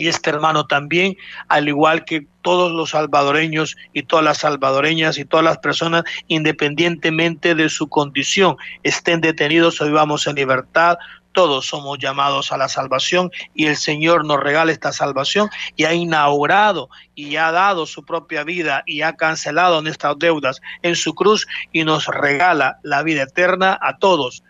y 0.00 0.08
este 0.08 0.30
hermano 0.30 0.66
también, 0.66 1.16
al 1.48 1.68
igual 1.68 2.04
que 2.04 2.26
todos 2.42 2.72
los 2.72 2.90
salvadoreños 2.90 3.76
y 3.92 4.02
todas 4.02 4.24
las 4.24 4.38
salvadoreñas 4.38 5.18
y 5.18 5.26
todas 5.26 5.44
las 5.44 5.58
personas, 5.58 6.04
independientemente 6.26 7.54
de 7.54 7.68
su 7.68 7.88
condición, 7.88 8.56
estén 8.82 9.20
detenidos 9.20 9.80
o 9.80 9.84
vivamos 9.84 10.26
en 10.26 10.36
libertad, 10.36 10.96
todos 11.32 11.66
somos 11.66 11.98
llamados 11.98 12.50
a 12.50 12.56
la 12.56 12.68
salvación 12.68 13.30
y 13.54 13.66
el 13.66 13.76
Señor 13.76 14.24
nos 14.24 14.40
regala 14.40 14.72
esta 14.72 14.92
salvación 14.92 15.48
y 15.76 15.84
ha 15.84 15.92
inaugurado 15.92 16.88
y 17.14 17.36
ha 17.36 17.52
dado 17.52 17.86
su 17.86 18.04
propia 18.04 18.42
vida 18.42 18.82
y 18.86 19.02
ha 19.02 19.16
cancelado 19.16 19.82
nuestras 19.82 20.18
deudas 20.18 20.60
en 20.82 20.96
su 20.96 21.14
cruz 21.14 21.46
y 21.72 21.84
nos 21.84 22.06
regala 22.06 22.78
la 22.82 23.02
vida 23.02 23.24
eterna 23.24 23.78
a 23.80 23.98
todos. 23.98 24.42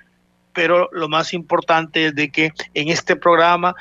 Pero 0.52 0.88
lo 0.92 1.08
más 1.08 1.34
importante 1.34 2.06
es 2.06 2.14
de 2.14 2.30
que 2.30 2.52
en 2.74 2.88
este 2.88 3.14
programa 3.16 3.74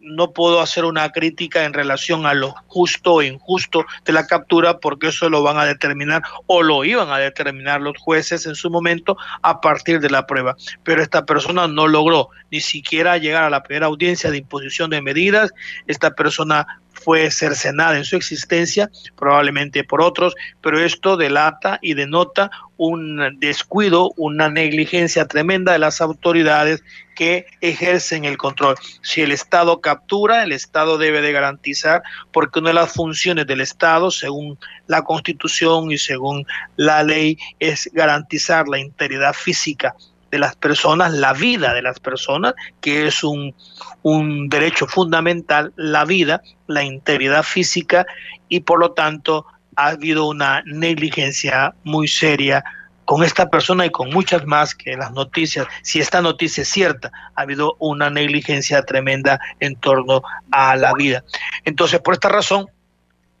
no 0.00 0.32
puedo 0.32 0.60
hacer 0.60 0.84
una 0.84 1.10
crítica 1.10 1.64
en 1.64 1.72
relación 1.72 2.26
a 2.26 2.34
lo 2.34 2.54
justo 2.66 3.14
o 3.14 3.22
injusto 3.22 3.84
de 4.04 4.12
la 4.12 4.26
captura 4.26 4.78
porque 4.78 5.08
eso 5.08 5.28
lo 5.28 5.42
van 5.42 5.58
a 5.58 5.64
determinar 5.64 6.22
o 6.46 6.62
lo 6.62 6.84
iban 6.84 7.10
a 7.10 7.18
determinar 7.18 7.80
los 7.80 7.98
jueces 7.98 8.46
en 8.46 8.54
su 8.54 8.70
momento 8.70 9.16
a 9.42 9.60
partir 9.60 10.00
de 10.00 10.10
la 10.10 10.26
prueba. 10.26 10.56
Pero 10.84 11.02
esta 11.02 11.26
persona 11.26 11.66
no 11.66 11.88
logró 11.88 12.28
ni 12.50 12.60
siquiera 12.60 13.18
llegar 13.18 13.44
a 13.44 13.50
la 13.50 13.62
primera 13.62 13.86
audiencia 13.86 14.30
de 14.30 14.38
imposición 14.38 14.90
de 14.90 15.02
medidas. 15.02 15.52
Esta 15.86 16.14
persona 16.14 16.66
fue 16.92 17.30
cercenada 17.30 17.96
en 17.96 18.04
su 18.04 18.16
existencia, 18.16 18.90
probablemente 19.16 19.84
por 19.84 20.00
otros, 20.00 20.34
pero 20.60 20.78
esto 20.78 21.16
delata 21.16 21.78
y 21.82 21.94
denota 21.94 22.50
un 22.76 23.38
descuido, 23.40 24.12
una 24.16 24.48
negligencia 24.48 25.26
tremenda 25.26 25.72
de 25.72 25.78
las 25.78 26.00
autoridades 26.00 26.82
que 27.14 27.46
ejercen 27.60 28.24
el 28.24 28.36
control. 28.36 28.76
Si 29.02 29.22
el 29.22 29.32
Estado 29.32 29.80
captura, 29.80 30.42
el 30.42 30.52
Estado 30.52 30.98
debe 30.98 31.20
de 31.20 31.32
garantizar, 31.32 32.02
porque 32.32 32.58
una 32.58 32.70
de 32.70 32.74
las 32.74 32.92
funciones 32.92 33.46
del 33.46 33.60
Estado, 33.60 34.10
según 34.10 34.58
la 34.86 35.02
Constitución 35.02 35.90
y 35.90 35.98
según 35.98 36.46
la 36.76 37.02
ley, 37.02 37.38
es 37.58 37.88
garantizar 37.92 38.68
la 38.68 38.78
integridad 38.78 39.32
física 39.32 39.94
de 40.30 40.38
las 40.38 40.56
personas, 40.56 41.12
la 41.12 41.32
vida 41.32 41.72
de 41.74 41.82
las 41.82 42.00
personas, 42.00 42.54
que 42.80 43.06
es 43.06 43.22
un, 43.22 43.54
un 44.02 44.48
derecho 44.48 44.86
fundamental, 44.86 45.72
la 45.76 46.04
vida, 46.04 46.42
la 46.66 46.82
integridad 46.82 47.44
física, 47.44 48.04
y 48.48 48.60
por 48.60 48.80
lo 48.80 48.92
tanto 48.92 49.46
ha 49.76 49.88
habido 49.88 50.26
una 50.26 50.62
negligencia 50.66 51.74
muy 51.84 52.08
seria 52.08 52.64
con 53.04 53.22
esta 53.22 53.50
persona 53.50 53.86
y 53.86 53.90
con 53.90 54.10
muchas 54.10 54.46
más 54.46 54.74
que 54.74 54.96
las 54.96 55.12
noticias, 55.12 55.66
si 55.82 56.00
esta 56.00 56.22
noticia 56.22 56.62
es 56.62 56.68
cierta, 56.68 57.12
ha 57.34 57.42
habido 57.42 57.76
una 57.78 58.10
negligencia 58.10 58.82
tremenda 58.82 59.40
en 59.60 59.76
torno 59.76 60.22
a 60.50 60.76
la 60.76 60.94
vida. 60.94 61.24
Entonces, 61.64 62.00
por 62.00 62.14
esta 62.14 62.28
razón, 62.28 62.66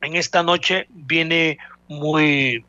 en 0.02 0.16
esta 0.16 0.42
noche 0.42 0.86
viene 0.90 1.58
muy, 1.88 2.64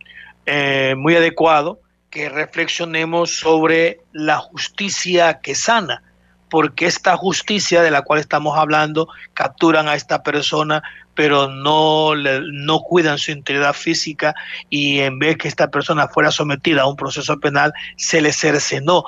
eh, 0.46 0.96
muy 0.98 1.16
adecuado 1.16 1.80
que 2.10 2.30
reflexionemos 2.30 3.40
sobre 3.40 4.00
la 4.14 4.38
justicia 4.38 5.42
que 5.42 5.54
sana, 5.54 6.02
porque 6.50 6.86
esta 6.86 7.18
justicia 7.18 7.82
de 7.82 7.92
la 7.92 8.04
cual 8.04 8.22
estamos 8.22 8.58
hablando 8.58 9.10
capturan 9.34 9.90
a 9.90 9.96
esta 9.96 10.24
persona, 10.24 10.82
pero 11.16 11.48
no, 11.50 12.14
no 12.16 12.80
cuidan 12.82 13.18
su 13.18 13.32
integridad 13.32 13.74
física 13.74 14.36
y 14.70 15.00
en 15.00 15.18
vez 15.18 15.38
que 15.38 15.48
esta 15.48 15.72
persona 15.72 16.08
fuera 16.08 16.30
sometida 16.30 16.84
a 16.84 16.88
un 16.88 16.96
proceso 16.96 17.40
penal, 17.40 17.74
se 17.96 18.22
le 18.22 18.34
cercenó, 18.34 19.04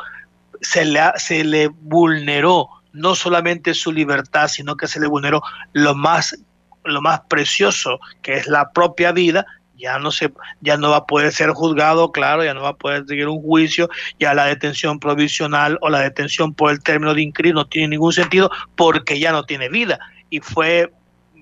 se 0.61 0.85
le, 0.85 1.01
se 1.17 1.43
le 1.43 1.67
vulneró 1.67 2.69
no 2.93 3.13
solamente 3.13 3.73
su 3.73 3.91
libertad, 3.91 4.47
sino 4.47 4.75
que 4.75 4.87
se 4.87 4.99
le 4.99 5.07
vulneró 5.07 5.41
lo 5.73 5.93
más, 5.93 6.35
lo 6.83 7.01
más 7.01 7.21
precioso, 7.29 7.99
que 8.21 8.35
es 8.35 8.47
la 8.47 8.71
propia 8.71 9.11
vida, 9.11 9.45
ya 9.77 9.99
no 9.99 10.11
se 10.11 10.33
ya 10.61 10.77
no 10.77 10.89
va 10.89 10.97
a 10.97 11.05
poder 11.05 11.31
ser 11.31 11.51
juzgado, 11.51 12.11
claro, 12.11 12.43
ya 12.43 12.55
no 12.55 12.61
va 12.61 12.69
a 12.69 12.75
poder 12.77 13.05
seguir 13.05 13.27
un 13.27 13.41
juicio, 13.41 13.89
ya 14.19 14.33
la 14.33 14.45
detención 14.45 14.99
provisional 14.99 15.77
o 15.81 15.89
la 15.89 15.99
detención 15.99 16.53
por 16.53 16.71
el 16.71 16.81
término 16.81 17.13
de 17.13 17.21
inscribir 17.21 17.53
no 17.53 17.67
tiene 17.67 17.89
ningún 17.89 18.13
sentido 18.13 18.49
porque 18.75 19.19
ya 19.19 19.31
no 19.31 19.45
tiene 19.45 19.69
vida. 19.69 19.99
Y 20.29 20.39
fue 20.39 20.91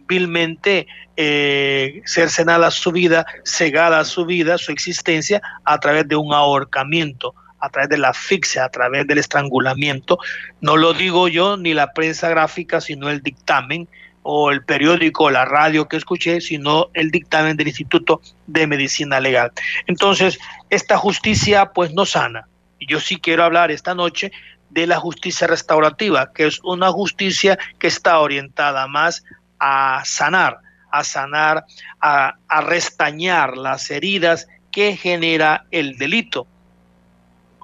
vilmente 0.08 0.88
eh, 1.18 2.02
cercenada 2.06 2.72
su 2.72 2.92
vida, 2.92 3.26
cegada 3.44 4.04
su 4.06 4.26
vida, 4.26 4.58
su 4.58 4.72
existencia 4.72 5.42
a 5.64 5.80
través 5.80 6.08
de 6.08 6.16
un 6.16 6.34
ahorcamiento 6.34 7.34
a 7.66 7.70
través 7.70 7.90
de 7.90 7.98
la 7.98 8.10
asfixia, 8.10 8.66
a 8.66 8.70
través 8.70 9.08
del 9.08 9.18
estrangulamiento. 9.18 10.20
No 10.62 10.78
lo 10.78 10.94
digo 10.94 11.28
yo 11.28 11.58
ni 11.58 11.74
la 11.74 11.94
prensa 11.94 12.30
gráfica, 12.30 12.80
sino 12.80 13.10
el 13.10 13.22
dictamen 13.22 13.88
o 14.22 14.52
el 14.52 14.64
periódico 14.64 15.26
o 15.26 15.30
la 15.32 15.46
radio 15.46 15.88
que 15.88 15.98
escuché, 15.98 16.42
sino 16.42 16.90
el 16.94 17.12
dictamen 17.12 17.58
del 17.58 17.68
Instituto 17.68 18.22
de 18.48 18.68
Medicina 18.68 19.20
Legal. 19.20 19.52
Entonces, 19.88 20.40
esta 20.70 20.98
justicia 20.98 21.72
pues 21.74 21.94
no 21.94 22.06
sana. 22.06 22.48
Y 22.80 22.88
yo 22.88 23.00
sí 23.00 23.18
quiero 23.18 23.44
hablar 23.44 23.72
esta 23.72 23.96
noche 23.96 24.32
de 24.70 24.88
la 24.88 24.98
justicia 24.98 25.48
restaurativa, 25.48 26.34
que 26.34 26.48
es 26.48 26.60
una 26.64 26.92
justicia 26.92 27.58
que 27.80 27.88
está 27.88 28.20
orientada 28.20 28.88
más 28.88 29.24
a 29.60 30.02
sanar, 30.06 30.60
a 30.92 31.04
sanar, 31.04 31.66
a, 32.02 32.36
restañar 32.62 33.58
las 33.58 33.90
heridas 33.92 34.48
que 34.72 34.96
genera 34.96 35.66
el 35.72 35.98
delito. 35.98 36.48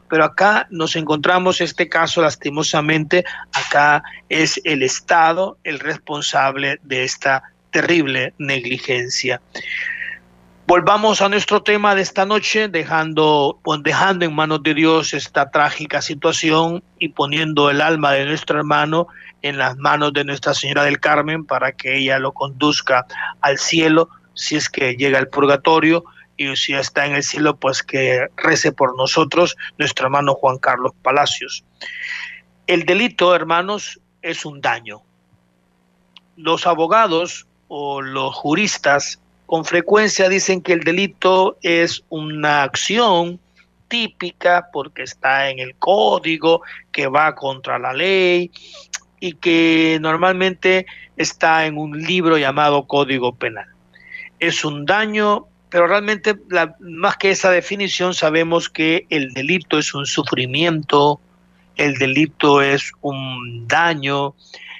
Pero 0.10 0.25
acá 0.25 0.67
nos 0.69 0.95
encontramos 0.95 1.62
este 1.62 1.88
caso, 1.88 2.21
lastimosamente, 2.21 3.23
acá 3.54 4.04
es 4.27 4.60
el 4.65 4.84
Estado 4.84 5.58
el 5.63 5.80
responsable 5.80 6.80
de 6.84 7.04
esta 7.04 7.43
terrible 7.71 8.34
negligencia. 8.38 9.41
Volvamos 10.67 11.21
a 11.21 11.27
nuestro 11.27 11.63
tema 11.63 11.95
de 11.95 12.01
esta 12.01 12.25
noche, 12.25 12.69
dejando, 12.69 13.60
dejando 13.82 14.23
en 14.23 14.34
manos 14.34 14.63
de 14.63 14.73
Dios 14.73 15.13
esta 15.13 15.49
trágica 15.51 16.01
situación 16.01 16.82
y 16.97 17.10
poniendo 17.10 17.69
el 17.69 17.82
alma 17.82 18.13
de 18.13 18.25
nuestro 18.25 18.60
hermano 18.60 19.08
en 19.41 19.58
las 19.58 19.77
manos 19.77 20.13
de 20.13 20.23
Nuestra 20.23 20.54
Señora 20.54 20.84
del 20.84 20.99
Carmen 20.99 21.45
para 21.45 21.71
que 21.71 21.97
ella 21.97 22.19
lo 22.19 22.32
conduzca 22.32 23.06
al 23.41 23.58
cielo 23.58 24.10
si 24.34 24.56
es 24.56 24.69
que 24.69 24.95
llega 24.95 25.19
al 25.19 25.27
purgatorio 25.27 26.04
y 26.38 26.56
si 26.56 26.73
está 26.73 27.06
en 27.06 27.13
el 27.13 27.23
cielo, 27.23 27.58
pues 27.58 27.84
que 27.84 28.27
rece 28.38 28.71
por 28.71 28.95
nosotros 28.97 29.56
nuestro 29.77 30.08
hermano 30.08 30.34
Juan 30.34 30.58
Carlos 30.58 30.93
Palacios. 31.01 31.63
El 32.67 32.86
delito, 32.86 33.36
hermanos, 33.36 33.99
es 34.21 34.45
un 34.45 34.62
daño. 34.62 35.01
Los 36.38 36.65
abogados 36.65 37.45
o 37.67 38.01
los 38.01 38.34
juristas 38.34 39.19
con 39.45 39.65
frecuencia 39.65 40.30
dicen 40.30 40.62
que 40.62 40.73
el 40.73 40.84
delito 40.84 41.58
es 41.62 42.04
una 42.10 42.63
acción 42.63 43.39
típica 43.88 44.69
porque 44.71 45.04
está 45.04 45.49
en 45.49 45.60
el 45.60 45.75
código, 45.75 46.62
que 46.91 47.08
va 47.08 47.36
contra 47.36 47.77
la 47.77 47.93
ley 47.93 48.49
y 49.22 49.34
que 49.34 50.00
normalmente 50.02 50.88
está 51.16 51.66
en 51.66 51.78
un 51.78 52.02
libro 52.02 52.38
llamado 52.38 52.88
Código 52.88 53.34
Penal. 53.36 53.68
Es 54.40 54.66
un 54.66 54.86
daño, 54.86 55.46
pero 55.70 55.88
realmente 55.88 56.36
más 56.80 57.16
que 57.18 57.30
esa 57.30 57.52
definición 57.52 58.14
sabemos 58.14 58.68
que 58.68 59.06
el 59.10 59.32
delito 59.34 59.78
es 59.78 59.94
un 59.94 60.08
sufrimiento, 60.08 61.22
el 61.78 61.94
delito 61.94 62.64
es 62.64 62.92
un 63.02 63.68
daño, 63.68 64.34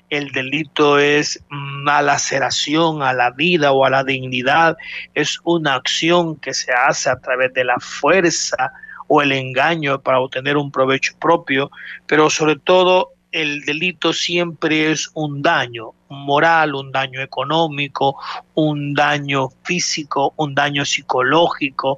el 0.10 0.32
delito 0.32 0.98
es 0.98 1.40
una 1.52 2.02
laceración 2.02 3.04
a 3.04 3.14
la 3.14 3.30
vida 3.30 3.72
o 3.72 3.86
a 3.86 3.92
la 3.92 4.04
dignidad, 4.04 4.76
es 5.14 5.40
una 5.44 5.76
acción 5.76 6.36
que 6.36 6.56
se 6.56 6.74
hace 6.74 7.12
a 7.12 7.20
través 7.20 7.54
de 7.54 7.64
la 7.64 7.78
fuerza 7.80 8.74
o 9.08 9.22
el 9.22 9.34
engaño 9.34 10.02
para 10.02 10.20
obtener 10.20 10.58
un 10.58 10.72
provecho 10.72 11.14
propio, 11.20 11.70
pero 12.08 12.30
sobre 12.30 12.56
todo 12.56 13.12
el 13.32 13.62
delito 13.62 14.14
siempre 14.14 14.92
es 14.92 15.10
un 15.14 15.42
daño 15.42 15.92
moral, 16.10 16.76
un 16.76 16.92
daño 16.92 17.22
económico, 17.22 18.18
un 18.56 18.94
daño 18.94 19.50
físico, 19.64 20.34
un 20.36 20.54
daño 20.54 20.86
psicológico, 20.86 21.98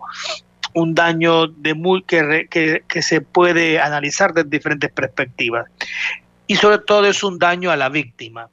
un 0.74 0.94
daño 0.94 1.48
de 1.48 1.74
muy, 1.74 2.04
que, 2.04 2.48
que, 2.50 3.02
se 3.02 3.22
puede 3.22 3.80
analizar 3.80 4.34
desde 4.34 4.50
diferentes 4.50 4.92
perspectivas 4.92 5.68
y 6.48 6.56
sobre 6.56 6.80
todo 6.80 7.06
es 7.06 7.24
un 7.24 7.40
daño 7.40 7.72
a 7.72 7.76
la 7.76 7.90
víctima. 7.90 8.50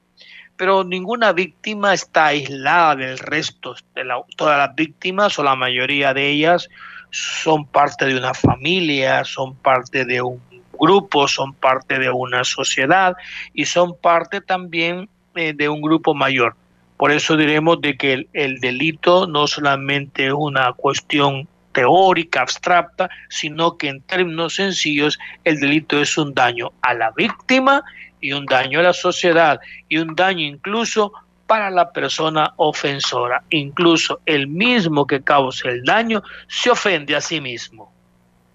Pero 0.57 0.85
ninguna 0.85 1.33
víctima 1.33 1.95
está 1.95 2.27
aislada 2.27 2.97
del 2.97 3.19
resto. 3.19 3.75
De 3.95 4.05
todas 4.37 4.59
las 4.59 4.75
víctimas 4.75 5.39
o 5.39 5.43
la 5.43 5.57
mayoría 5.57 6.13
de 6.13 6.29
ellas 6.29 6.69
son 7.11 7.67
parte 7.67 8.05
de 8.05 8.17
una 8.17 8.35
familia, 8.35 9.25
son 9.25 9.57
parte 9.57 10.05
de 10.05 10.21
un 10.21 10.39
grupo, 10.81 11.29
son 11.29 11.53
parte 11.53 11.99
de 11.99 12.11
una 12.11 12.45
sociedad 12.45 13.15
y 13.53 13.67
son 13.67 13.97
parte 13.97 14.41
también 14.41 15.09
eh, 15.35 15.53
de 15.55 15.69
un 15.69 15.81
grupo 15.81 16.15
mayor. 16.15 16.57
Por 16.97 17.13
eso 17.13 17.37
diremos 17.37 17.81
de 17.81 17.97
que 17.97 18.13
el, 18.13 18.29
el 18.33 18.61
delito 18.61 19.27
no 19.27 19.47
solamente 19.47 20.27
es 20.27 20.33
una 20.37 20.73
cuestión 20.73 21.49
teórica, 21.73 22.43
abstracta, 22.43 23.09
sino 23.29 23.77
que 23.77 23.89
en 23.89 24.03
términos 24.03 24.57
sencillos 24.57 25.19
el 25.45 25.61
delito 25.61 26.01
es 26.01 26.17
un 26.19 26.35
daño 26.35 26.73
a 26.83 26.95
la 26.95 27.11
víctima 27.13 27.85
y 28.21 28.33
un 28.33 28.47
daño 28.47 28.81
a 28.81 28.83
la 28.83 28.93
sociedad 28.93 29.61
y 29.89 29.99
un 29.99 30.15
daño 30.15 30.45
incluso 30.45 31.13
para 31.47 31.71
la 31.71 31.91
persona 31.93 32.53
ofensora. 32.57 33.43
Incluso 33.51 34.21
el 34.27 34.47
mismo 34.47 35.07
que 35.07 35.23
causa 35.23 35.69
el 35.69 35.83
daño 35.83 36.23
se 36.49 36.71
ofende 36.71 37.17
a 37.17 37.21
sí 37.21 37.41
mismo. 37.41 37.93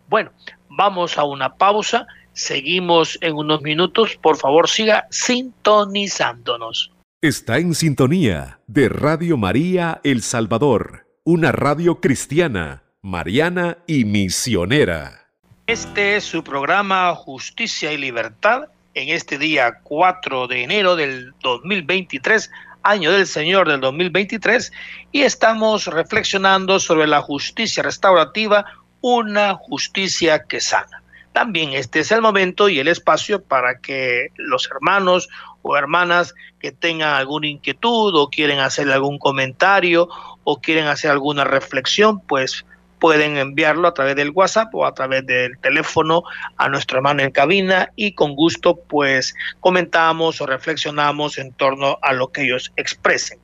Bueno, 0.08 0.32
vamos 0.70 1.18
a 1.18 1.24
una 1.24 1.56
pausa. 1.56 2.08
Seguimos 2.34 3.18
en 3.22 3.36
unos 3.36 3.62
minutos. 3.62 4.18
Por 4.22 4.38
favor, 4.38 4.70
siga 4.70 5.08
sintonizándonos. 5.10 6.92
Está 7.22 7.58
en 7.58 7.74
sintonía 7.74 8.60
de 8.68 8.90
Radio 8.90 9.38
María 9.38 10.02
El 10.04 10.22
Salvador, 10.22 11.08
una 11.24 11.52
radio 11.52 12.00
cristiana 12.00 12.84
mariana 13.06 13.78
y 13.86 14.04
misionera. 14.04 15.28
Este 15.68 16.16
es 16.16 16.24
su 16.24 16.44
programa 16.44 17.14
Justicia 17.14 17.94
y 17.94 17.98
Libertad 18.00 18.70
en 18.96 19.10
este 19.10 19.38
día 19.38 19.80
4 19.84 20.48
de 20.48 20.64
enero 20.64 20.96
del 20.96 21.36
2023, 21.44 22.50
año 22.82 23.12
del 23.12 23.28
Señor 23.28 23.68
del 23.68 23.80
2023, 23.80 24.72
y 25.12 25.22
estamos 25.22 25.86
reflexionando 25.86 26.80
sobre 26.80 27.06
la 27.06 27.22
justicia 27.22 27.84
restaurativa, 27.84 28.66
una 29.08 29.54
justicia 29.54 30.46
que 30.46 30.60
sana. 30.60 31.04
También 31.32 31.74
este 31.74 32.00
es 32.00 32.12
el 32.12 32.24
momento 32.24 32.70
y 32.70 32.80
el 32.80 32.88
espacio 32.88 33.44
para 33.44 33.78
que 33.78 34.30
los 34.36 34.68
hermanos 34.72 35.30
o 35.62 35.78
hermanas 35.78 36.34
que 36.60 36.72
tengan 36.72 37.14
alguna 37.14 37.46
inquietud 37.46 38.16
o 38.16 38.32
quieren 38.32 38.58
hacer 38.58 38.90
algún 38.90 39.20
comentario 39.20 40.10
o 40.44 40.60
quieren 40.60 40.88
hacer 40.88 41.12
alguna 41.12 41.44
reflexión, 41.44 42.20
pues 42.20 42.66
pueden 42.98 43.38
enviarlo 43.38 43.88
a 43.88 43.94
través 43.94 44.16
del 44.16 44.32
WhatsApp 44.32 44.74
o 44.74 44.88
a 44.88 44.96
través 44.96 45.24
del 45.28 45.60
teléfono 45.60 46.24
a 46.58 46.68
nuestro 46.68 46.98
hermano 46.98 47.22
en 47.22 47.30
cabina 47.30 47.92
y 47.96 48.14
con 48.14 48.34
gusto 48.34 48.76
pues 48.76 49.36
comentamos 49.60 50.42
o 50.42 50.48
reflexionamos 50.48 51.38
en 51.38 51.54
torno 51.54 52.00
a 52.02 52.12
lo 52.12 52.32
que 52.32 52.42
ellos 52.42 52.74
expresen. 52.76 53.38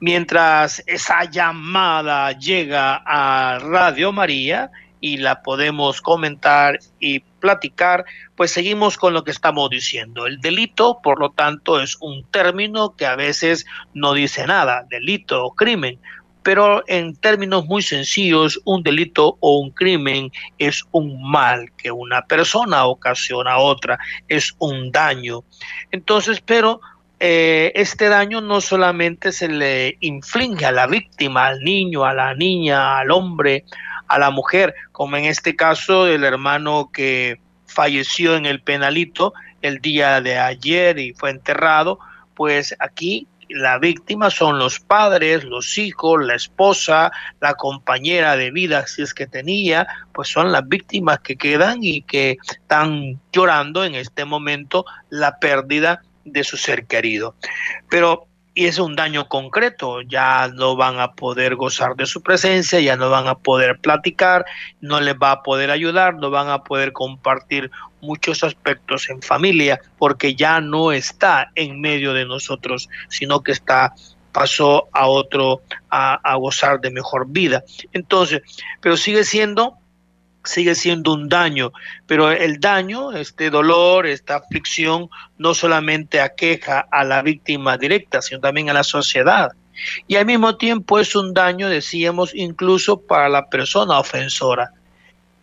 Mientras 0.00 0.82
esa 0.86 1.24
llamada 1.24 2.32
llega 2.32 3.02
a 3.06 3.58
Radio 3.58 4.12
María 4.12 4.70
y 5.02 5.18
la 5.18 5.42
podemos 5.42 6.00
comentar 6.00 6.78
y 7.00 7.18
platicar, 7.40 8.04
pues 8.36 8.52
seguimos 8.52 8.96
con 8.96 9.12
lo 9.12 9.24
que 9.24 9.32
estamos 9.32 9.68
diciendo. 9.68 10.26
El 10.26 10.40
delito, 10.40 11.00
por 11.02 11.18
lo 11.18 11.30
tanto, 11.30 11.80
es 11.80 11.96
un 12.00 12.24
término 12.30 12.94
que 12.96 13.04
a 13.04 13.16
veces 13.16 13.66
no 13.92 14.14
dice 14.14 14.46
nada, 14.46 14.86
delito 14.88 15.44
o 15.44 15.54
crimen, 15.54 15.98
pero 16.44 16.84
en 16.86 17.16
términos 17.16 17.66
muy 17.66 17.82
sencillos, 17.82 18.60
un 18.64 18.84
delito 18.84 19.36
o 19.40 19.58
un 19.58 19.70
crimen 19.70 20.30
es 20.58 20.84
un 20.92 21.20
mal 21.20 21.70
que 21.76 21.90
una 21.90 22.22
persona 22.22 22.86
ocasiona 22.86 23.54
a 23.54 23.58
otra, 23.58 23.98
es 24.28 24.54
un 24.58 24.92
daño. 24.92 25.42
Entonces, 25.90 26.40
pero 26.40 26.80
eh, 27.24 27.70
este 27.76 28.08
daño 28.08 28.40
no 28.40 28.60
solamente 28.60 29.30
se 29.30 29.46
le 29.46 29.96
inflige 30.00 30.66
a 30.66 30.72
la 30.72 30.88
víctima, 30.88 31.46
al 31.46 31.60
niño, 31.60 32.04
a 32.04 32.12
la 32.12 32.34
niña, 32.34 32.98
al 32.98 33.12
hombre, 33.12 33.64
a 34.08 34.18
la 34.18 34.30
mujer, 34.30 34.74
como 34.90 35.16
en 35.16 35.26
este 35.26 35.54
caso 35.54 36.08
el 36.08 36.24
hermano 36.24 36.90
que 36.92 37.38
falleció 37.64 38.34
en 38.34 38.44
el 38.44 38.60
penalito 38.60 39.34
el 39.60 39.78
día 39.78 40.20
de 40.20 40.36
ayer 40.36 40.98
y 40.98 41.12
fue 41.12 41.30
enterrado, 41.30 42.00
pues 42.34 42.74
aquí 42.80 43.28
la 43.48 43.78
víctima 43.78 44.28
son 44.28 44.58
los 44.58 44.80
padres, 44.80 45.44
los 45.44 45.78
hijos, 45.78 46.24
la 46.24 46.34
esposa, 46.34 47.12
la 47.40 47.54
compañera 47.54 48.34
de 48.34 48.50
vida, 48.50 48.84
si 48.88 49.02
es 49.02 49.14
que 49.14 49.28
tenía, 49.28 49.86
pues 50.12 50.26
son 50.26 50.50
las 50.50 50.66
víctimas 50.66 51.20
que 51.20 51.36
quedan 51.36 51.84
y 51.84 52.02
que 52.02 52.38
están 52.50 53.20
llorando 53.32 53.84
en 53.84 53.94
este 53.94 54.24
momento 54.24 54.84
la 55.08 55.38
pérdida 55.38 56.02
de 56.24 56.44
su 56.44 56.56
ser 56.56 56.86
querido. 56.86 57.34
Pero 57.88 58.28
y 58.54 58.66
es 58.66 58.78
un 58.78 58.94
daño 58.96 59.28
concreto, 59.28 60.02
ya 60.02 60.48
no 60.48 60.76
van 60.76 61.00
a 61.00 61.12
poder 61.12 61.56
gozar 61.56 61.96
de 61.96 62.04
su 62.04 62.22
presencia, 62.22 62.80
ya 62.80 62.96
no 62.96 63.08
van 63.08 63.26
a 63.26 63.38
poder 63.38 63.78
platicar, 63.78 64.44
no 64.80 65.00
les 65.00 65.14
va 65.14 65.32
a 65.32 65.42
poder 65.42 65.70
ayudar, 65.70 66.14
no 66.14 66.30
van 66.30 66.50
a 66.50 66.62
poder 66.62 66.92
compartir 66.92 67.70
muchos 68.02 68.44
aspectos 68.44 69.08
en 69.08 69.22
familia, 69.22 69.80
porque 69.98 70.34
ya 70.34 70.60
no 70.60 70.92
está 70.92 71.50
en 71.54 71.80
medio 71.80 72.12
de 72.12 72.26
nosotros, 72.26 72.88
sino 73.08 73.42
que 73.42 73.52
está 73.52 73.94
pasó 74.32 74.88
a 74.92 75.06
otro 75.06 75.62
a, 75.90 76.14
a 76.14 76.36
gozar 76.36 76.80
de 76.80 76.90
mejor 76.90 77.26
vida. 77.28 77.62
Entonces, 77.92 78.40
pero 78.80 78.96
sigue 78.96 79.24
siendo 79.24 79.78
sigue 80.44 80.74
siendo 80.74 81.12
un 81.12 81.28
daño, 81.28 81.72
pero 82.06 82.30
el 82.30 82.58
daño, 82.60 83.12
este 83.12 83.50
dolor, 83.50 84.06
esta 84.06 84.36
aflicción, 84.36 85.08
no 85.38 85.54
solamente 85.54 86.20
aqueja 86.20 86.80
a 86.90 87.04
la 87.04 87.22
víctima 87.22 87.76
directa, 87.78 88.22
sino 88.22 88.40
también 88.40 88.70
a 88.70 88.72
la 88.74 88.84
sociedad. 88.84 89.52
Y 90.06 90.16
al 90.16 90.26
mismo 90.26 90.56
tiempo 90.56 90.98
es 90.98 91.14
un 91.14 91.32
daño, 91.34 91.68
decíamos, 91.68 92.34
incluso 92.34 93.00
para 93.00 93.28
la 93.28 93.48
persona 93.48 93.98
ofensora. 93.98 94.72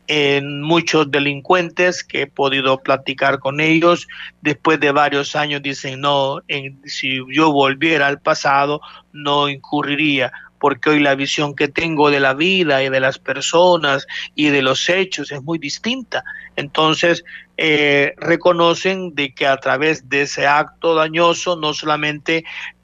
En 0.08 0.62
muchos 0.62 1.12
delincuentes 1.12 2.04
que 2.04 2.24
he 2.24 2.28
podido 2.28 2.80
platicar 2.80 3.38
con 3.40 3.60
ellos, 3.60 4.08
después 4.42 4.80
de 4.80 4.92
varios 4.92 5.36
años 5.36 5.62
dicen, 5.62 6.02
no, 6.02 6.42
si 6.86 7.20
yo 7.32 7.52
volviera 7.52 8.08
al 8.08 8.20
pasado, 8.20 8.82
no 9.14 9.50
incurriría 9.50 10.32
porque 10.60 10.92
hoy 10.92 11.00
la 11.00 11.16
visión 11.16 11.56
que 11.56 11.68
tengo 11.68 12.12
de 12.12 12.20
la 12.20 12.34
vida 12.34 12.84
y 12.84 12.90
de 12.90 13.00
las 13.00 13.18
personas 13.18 14.06
y 14.36 14.50
de 14.50 14.62
los 14.62 14.90
hechos 14.90 15.32
es 15.32 15.42
muy 15.42 15.58
distinta. 15.58 16.24
Entonces, 16.56 17.24
eh, 17.58 18.14
reconocen 18.18 19.16
de 19.16 19.34
que 19.34 19.48
a 19.48 19.58
través 19.58 20.08
de 20.10 20.24
ese 20.24 20.46
acto 20.48 20.96
dañoso 20.96 21.56
no 21.56 21.74
solamente 21.74 22.44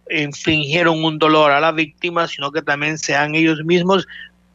infringieron 0.10 1.04
un 1.04 1.18
dolor 1.18 1.52
a 1.52 1.60
la 1.60 1.72
víctima, 1.72 2.28
sino 2.28 2.52
que 2.52 2.62
también 2.62 2.98
se 2.98 3.16
han 3.16 3.36
ellos 3.36 3.64
mismos 3.64 4.08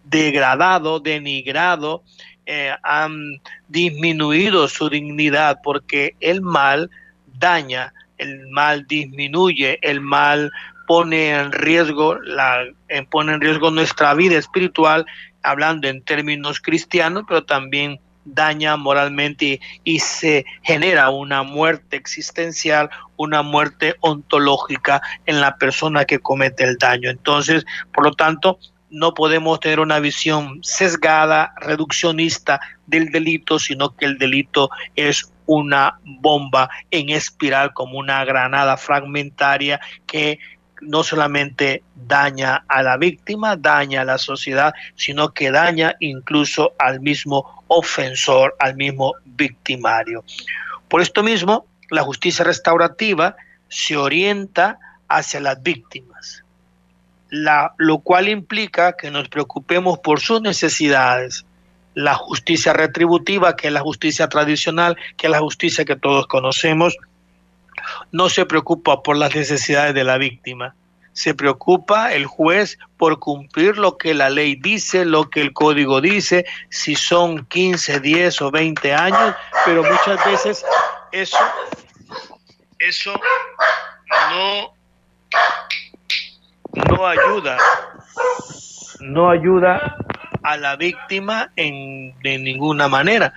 degradado, 0.05 1.01
denigrado, 1.01 2.03
eh, 2.47 2.73
han 2.83 3.41
disminuido 3.69 4.67
su 4.69 4.89
dignidad 4.89 5.61
porque 5.63 6.15
el 6.21 6.41
mal 6.41 6.91
daña, 7.39 7.93
el 8.19 8.49
mal 8.49 8.87
disminuye, 8.87 9.79
el 9.83 10.01
mal 10.01 10.51
pone 10.91 11.31
en 11.31 11.53
riesgo 11.53 12.17
la 12.21 12.65
pone 13.11 13.35
en 13.35 13.41
riesgo 13.41 13.71
nuestra 13.71 14.13
vida 14.15 14.37
espiritual 14.37 15.07
hablando 15.41 15.87
en 15.87 16.03
términos 16.03 16.59
cristianos, 16.61 17.23
pero 17.29 17.45
también 17.45 18.01
daña 18.25 18.77
moralmente 18.77 19.61
y, 19.85 20.01
se 20.01 20.45
genera 20.63 21.11
una 21.11 21.45
muerte 21.45 21.95
existencial, 21.97 22.91
una 23.17 23.43
muerte 23.43 23.95
ontológica 24.01 25.01
en 25.27 25.41
la 25.41 25.59
persona 25.59 26.07
que 26.07 26.19
comete 26.19 26.65
el 26.65 26.77
daño. 26.77 27.09
Entonces, 27.09 27.65
por 27.95 28.03
lo 28.03 28.13
tanto, 28.15 28.59
no 28.91 29.15
podemos 29.15 29.61
tener 29.61 29.79
una 29.79 30.01
visión 30.01 30.59
sesgada, 30.65 31.55
reduccionista 31.61 32.61
del 32.89 33.13
delito, 33.13 33.61
sino 33.61 33.95
que 33.95 34.07
el 34.07 34.19
delito 34.19 34.71
es 34.97 35.33
una 35.47 36.01
bomba 36.05 36.69
en 36.91 37.11
espiral 37.11 37.73
como 37.75 37.97
una 37.97 38.25
granada 38.25 38.77
fragmentaria 38.77 39.81
que 40.09 40.41
no 40.81 41.03
solamente 41.03 41.83
daña 41.95 42.65
a 42.69 42.83
la 42.83 42.97
víctima, 42.97 43.57
daña 43.57 44.03
a 44.03 44.05
la 44.05 44.19
sociedad, 44.19 44.75
sino 44.97 45.33
que 45.33 45.51
daña 45.51 45.97
incluso 46.01 46.73
al 46.79 47.01
mismo 47.01 47.65
ofensor, 47.69 48.55
al 48.59 48.77
mismo 48.77 49.15
victimario. 49.25 50.25
Por 50.89 51.01
esto 51.03 51.23
mismo, 51.23 51.67
la 51.91 52.03
justicia 52.03 52.45
restaurativa 52.45 53.37
se 53.69 53.97
orienta 53.97 54.79
hacia 55.09 55.41
las 55.41 55.63
víctimas, 55.63 56.45
lo 57.31 57.99
cual 57.99 58.29
implica 58.29 58.97
que 58.97 59.11
nos 59.11 59.29
preocupemos 59.29 59.99
por 59.99 60.21
sus 60.21 60.41
necesidades. 60.41 61.45
La 61.95 62.15
justicia 62.15 62.73
retributiva, 62.73 63.57
que 63.57 63.67
es 63.67 63.73
la 63.73 63.81
justicia 63.81 64.29
tradicional, 64.29 64.97
que 65.17 65.27
es 65.27 65.31
la 65.31 65.41
justicia 65.41 65.85
que 65.85 65.97
todos 65.97 66.27
conocemos, 66.27 66.97
no 68.13 68.29
se 68.29 68.47
preocupa 68.47 69.03
por 69.03 69.17
las 69.17 69.35
necesidades 69.35 69.95
de 69.95 70.05
la 70.05 70.19
víctima. 70.19 70.75
Se 71.13 71.35
preocupa 71.35 72.13
el 72.13 72.27
juez 72.27 72.79
por 72.97 73.19
cumplir 73.19 73.77
lo 73.77 73.99
que 73.99 74.15
la 74.15 74.31
ley 74.31 74.55
dice, 74.55 75.05
lo 75.05 75.29
que 75.29 75.41
el 75.41 75.53
código 75.53 76.01
dice, 76.01 76.47
si 76.69 76.95
son 76.95 77.45
15, 77.47 78.01
10 78.01 78.43
o 78.43 78.51
20 78.51 78.95
años, 78.95 79.35
pero 79.65 79.83
muchas 79.83 80.25
veces 80.25 80.65
eso, 81.13 81.39
eso 82.79 83.13
no, 84.31 84.75
no 86.89 87.07
ayuda, 87.07 87.59
no 89.01 89.31
ayuda 89.31 89.97
a 90.43 90.57
la 90.57 90.77
víctima 90.77 91.53
en, 91.57 92.19
de 92.23 92.39
ninguna 92.39 92.89
manera. 92.89 93.33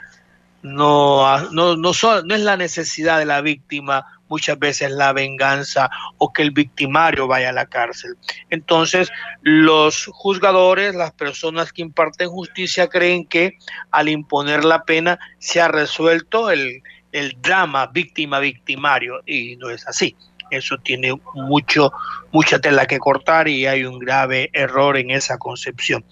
No, 0.61 1.39
no, 1.51 1.75
no, 1.75 1.91
no 2.23 2.35
es 2.35 2.41
la 2.41 2.55
necesidad 2.55 3.19
de 3.19 3.25
la 3.25 3.41
víctima 3.41 4.05
muchas 4.33 4.57
veces 4.57 4.89
la 4.89 5.13
venganza 5.13 5.91
o 6.17 6.33
que 6.33 6.41
el 6.41 6.49
victimario 6.49 7.27
vaya 7.27 7.49
a 7.49 7.53
la 7.53 7.67
cárcel. 7.67 8.15
Entonces, 8.49 9.11
los 9.43 10.07
juzgadores, 10.11 10.95
las 10.95 11.11
personas 11.11 11.71
que 11.71 11.83
imparten 11.83 12.29
justicia, 12.29 12.87
creen 12.87 13.27
que 13.27 13.59
al 13.91 14.09
imponer 14.09 14.65
la 14.65 14.85
pena 14.85 15.19
se 15.37 15.61
ha 15.61 15.67
resuelto 15.67 16.49
el, 16.49 16.81
el 17.11 17.39
drama 17.43 17.85
víctima-victimario 17.85 19.21
y 19.27 19.55
no 19.57 19.69
es 19.69 19.87
así. 19.87 20.15
Eso 20.49 20.77
tiene 20.79 21.13
mucho, 21.35 21.91
mucha 22.31 22.57
tela 22.57 22.87
que 22.87 22.97
cortar 22.97 23.47
y 23.47 23.67
hay 23.67 23.85
un 23.85 23.99
grave 23.99 24.49
error 24.53 24.97
en 24.97 25.11
esa 25.11 25.37
concepción. 25.37 26.03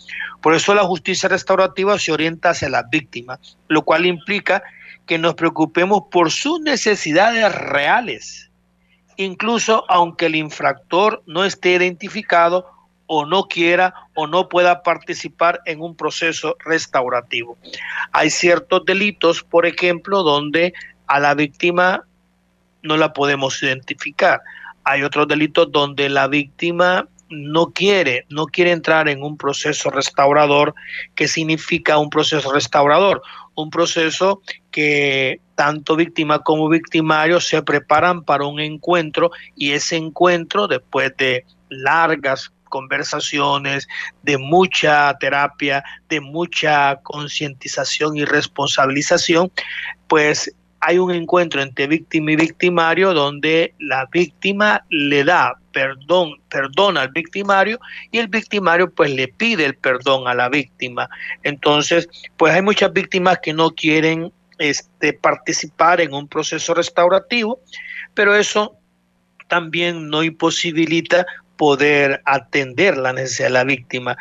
Por 0.44 0.54
eso 0.54 0.76
la 0.76 0.84
justicia 0.84 1.28
restaurativa 1.28 1.98
se 1.98 2.12
orienta 2.12 2.52
hacia 2.52 2.70
las 2.70 2.88
víctimas, 2.92 3.58
lo 3.68 3.82
cual 3.82 4.06
implica 4.06 4.62
que 5.06 5.18
nos 5.18 5.36
preocupemos 5.36 6.04
por 6.12 6.32
sus 6.32 6.60
necesidades 6.62 7.54
reales, 7.54 8.50
incluso 9.18 9.86
aunque 9.90 10.28
el 10.28 10.36
infractor 10.36 11.24
no 11.26 11.44
esté 11.44 11.72
identificado 11.74 12.66
o 13.08 13.26
no 13.26 13.48
quiera 13.50 13.94
o 14.16 14.26
no 14.26 14.48
pueda 14.48 14.84
participar 14.84 15.60
en 15.66 15.82
un 15.82 15.98
proceso 15.98 16.56
restaurativo. 16.64 17.58
Hay 18.14 18.30
ciertos 18.30 18.86
delitos, 18.86 19.44
por 19.44 19.66
ejemplo, 19.66 20.24
donde 20.24 20.74
a 21.08 21.20
la 21.20 21.34
víctima 21.34 22.06
no 22.84 22.96
la 22.96 23.12
podemos 23.12 23.62
identificar. 23.62 24.40
Hay 24.86 25.04
otros 25.04 25.28
delitos 25.28 25.70
donde 25.72 26.08
la 26.08 26.28
víctima 26.28 27.06
no 27.30 27.72
quiere, 27.72 28.26
no 28.30 28.46
quiere 28.46 28.72
entrar 28.72 29.10
en 29.10 29.24
un 29.24 29.38
proceso 29.38 29.90
restaurador. 29.90 30.74
¿Qué 31.16 31.28
significa 31.28 31.98
un 31.98 32.10
proceso 32.10 32.52
restaurador? 32.54 33.22
Un 33.56 33.70
proceso 33.70 34.42
que 34.72 35.40
tanto 35.56 35.96
víctima 35.96 36.40
como 36.40 36.70
victimario 36.70 37.40
se 37.40 37.62
preparan 37.62 38.24
para 38.24 38.46
un 38.46 38.60
encuentro 38.60 39.32
y 39.56 39.72
ese 39.72 39.98
encuentro, 39.98 40.68
después 40.68 41.16
de 41.18 41.46
largas 41.70 42.52
conversaciones, 42.72 43.88
de 44.24 44.38
mucha 44.38 45.16
terapia, 45.20 45.84
de 46.10 46.22
mucha 46.22 46.96
concientización 47.04 48.18
y 48.18 48.26
responsabilización, 48.26 49.52
pues 50.08 50.52
hay 50.80 50.98
un 50.98 51.12
encuentro 51.12 51.62
entre 51.62 51.86
víctima 51.86 52.32
y 52.32 52.38
victimario 52.38 53.14
donde 53.14 53.76
la 53.78 54.08
víctima 54.12 54.84
le 54.90 55.24
da 55.24 55.61
perdón, 55.72 56.42
perdona 56.50 57.02
al 57.02 57.10
victimario 57.10 57.80
y 58.12 58.20
el 58.20 58.28
victimario 58.28 58.92
pues 58.92 59.12
le 59.12 59.28
pide 59.28 59.66
el 59.66 59.76
perdón 59.76 60.28
a 60.28 60.34
la 60.34 60.50
víctima. 60.50 61.10
Entonces, 61.44 62.08
pues 62.38 62.54
hay 62.54 62.62
muchas 62.62 62.94
víctimas 62.94 63.40
que 63.42 63.54
no 63.54 63.72
quieren 63.72 64.32
este, 64.60 65.14
participar 65.14 66.02
en 66.02 66.14
un 66.14 66.28
proceso 66.28 66.74
restaurativo, 66.74 67.60
pero 68.14 68.36
eso 68.36 68.78
también 69.48 70.10
no 70.10 70.24
imposibilita 70.24 71.26
poder 71.58 72.22
atender 72.26 72.98
la 72.98 73.14
necesidad 73.14 73.48
de 73.48 73.54
la 73.54 73.64
víctima 73.64 74.18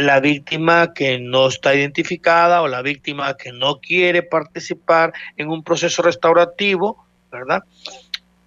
la 0.00 0.20
víctima 0.20 0.92
que 0.92 1.18
no 1.18 1.46
está 1.46 1.74
identificada 1.74 2.62
o 2.62 2.68
la 2.68 2.82
víctima 2.82 3.36
que 3.36 3.52
no 3.52 3.80
quiere 3.80 4.22
participar 4.22 5.12
en 5.36 5.48
un 5.48 5.62
proceso 5.62 6.02
restaurativo, 6.02 7.06
¿verdad? 7.30 7.62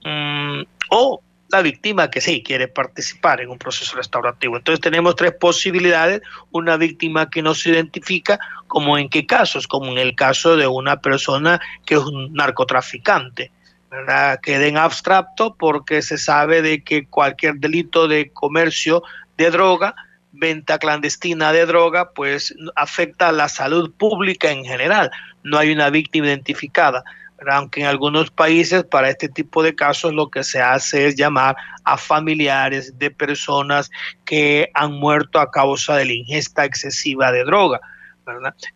Mm, 0.04 0.64
o 0.90 1.22
la 1.50 1.62
víctima 1.62 2.10
que 2.10 2.22
sí 2.22 2.44
quiere 2.44 2.68
participar 2.68 3.42
en 3.42 3.50
un 3.50 3.58
proceso 3.58 3.96
restaurativo. 3.96 4.58
Entonces 4.58 4.82
tenemos 4.82 5.16
tres 5.16 5.34
posibilidades. 5.34 6.22
Una 6.52 6.78
víctima 6.78 7.30
que 7.30 7.42
no 7.42 7.54
se 7.54 7.70
identifica, 7.70 8.40
como 8.68 8.98
en 8.98 9.10
qué 9.10 9.26
casos, 9.26 9.68
como 9.68 9.92
en 9.92 9.98
el 9.98 10.16
caso 10.16 10.58
de 10.58 10.68
una 10.68 11.00
persona 11.00 11.62
que 11.86 11.96
es 11.96 12.02
un 12.02 12.34
narcotraficante. 12.34 13.52
¿verdad? 13.90 14.40
Queda 14.42 14.66
en 14.66 14.78
abstracto 14.78 15.56
porque 15.56 16.02
se 16.02 16.18
sabe 16.18 16.62
de 16.62 16.84
que 16.84 17.06
cualquier 17.08 17.56
delito 17.56 18.10
de 18.10 18.32
comercio 18.32 19.02
de 19.38 19.50
droga 19.50 19.96
venta 20.38 20.78
clandestina 20.78 21.52
de 21.52 21.66
droga, 21.66 22.12
pues 22.12 22.54
afecta 22.76 23.30
a 23.30 23.32
la 23.32 23.50
salud 23.50 23.92
pública 23.94 24.52
en 24.52 24.64
general. 24.64 25.12
No 25.44 25.58
hay 25.58 25.72
una 25.72 25.90
víctima 25.90 26.28
identificada. 26.28 27.04
Aunque 27.52 27.82
en 27.82 27.88
algunos 27.88 28.32
países 28.32 28.84
para 28.84 29.10
este 29.10 29.30
tipo 29.30 29.62
de 29.62 29.76
casos 29.76 30.14
lo 30.14 30.30
que 30.30 30.44
se 30.44 30.62
hace 30.62 31.08
es 31.08 31.16
llamar 31.16 31.56
a 31.84 31.98
familiares 31.98 32.98
de 32.98 33.12
personas 33.12 33.92
que 34.26 34.70
han 34.74 34.94
muerto 34.94 35.40
a 35.40 35.52
causa 35.52 35.96
de 35.96 36.06
la 36.06 36.14
ingesta 36.14 36.66
excesiva 36.66 37.32
de 37.32 37.44
droga. 37.44 37.80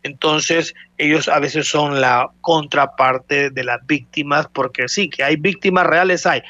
Entonces, 0.03 0.73
ellos 0.97 1.27
a 1.27 1.39
veces 1.39 1.67
son 1.67 1.99
la 1.99 2.29
contraparte 2.41 3.49
de 3.49 3.63
las 3.63 3.85
víctimas, 3.85 4.47
porque 4.53 4.87
sí, 4.87 5.09
que 5.09 5.23
hay 5.23 5.35
víctimas 5.35 5.85
reales, 5.85 6.25
hay, 6.25 6.41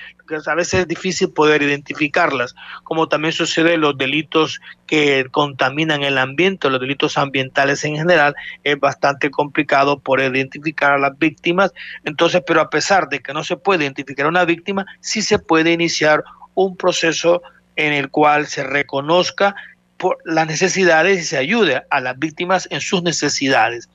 a 0.48 0.56
veces 0.56 0.82
es 0.82 0.88
difícil 0.88 1.32
poder 1.32 1.62
identificarlas, 1.62 2.56
como 2.84 3.08
también 3.08 3.34
sucede 3.34 3.78
los 3.78 3.98
delitos 3.98 4.60
que 4.88 5.26
contaminan 5.32 6.04
el 6.04 6.18
ambiente, 6.18 6.70
los 6.70 6.80
delitos 6.80 7.18
ambientales 7.18 7.84
en 7.84 7.96
general, 7.96 8.36
es 8.64 8.80
bastante 8.80 9.30
complicado 9.30 10.00
poder 10.00 10.36
identificar 10.36 10.94
a 10.94 10.98
las 10.98 11.18
víctimas. 11.18 11.74
Entonces, 12.04 12.42
pero 12.46 12.62
a 12.62 12.70
pesar 12.70 13.10
de 13.10 13.20
que 13.20 13.34
no 13.34 13.44
se 13.44 13.58
puede 13.58 13.84
identificar 13.84 14.26
a 14.26 14.30
una 14.30 14.46
víctima, 14.46 14.86
sí 15.00 15.22
se 15.22 15.40
puede 15.40 15.72
iniciar 15.72 16.24
un 16.54 16.76
proceso 16.76 17.42
en 17.76 17.94
el 17.94 18.10
cual 18.10 18.48
se 18.48 18.64
reconozca 18.64 19.56
por 19.98 20.18
las 20.26 20.48
necesidades 20.48 21.20
y 21.20 21.24
se 21.24 21.38
ayude 21.38 21.84
a 21.90 22.00
las 22.00 22.18
víctimas 22.18 22.68
en 22.72 22.82
sus 22.82 23.04
necesidades. 23.04 23.88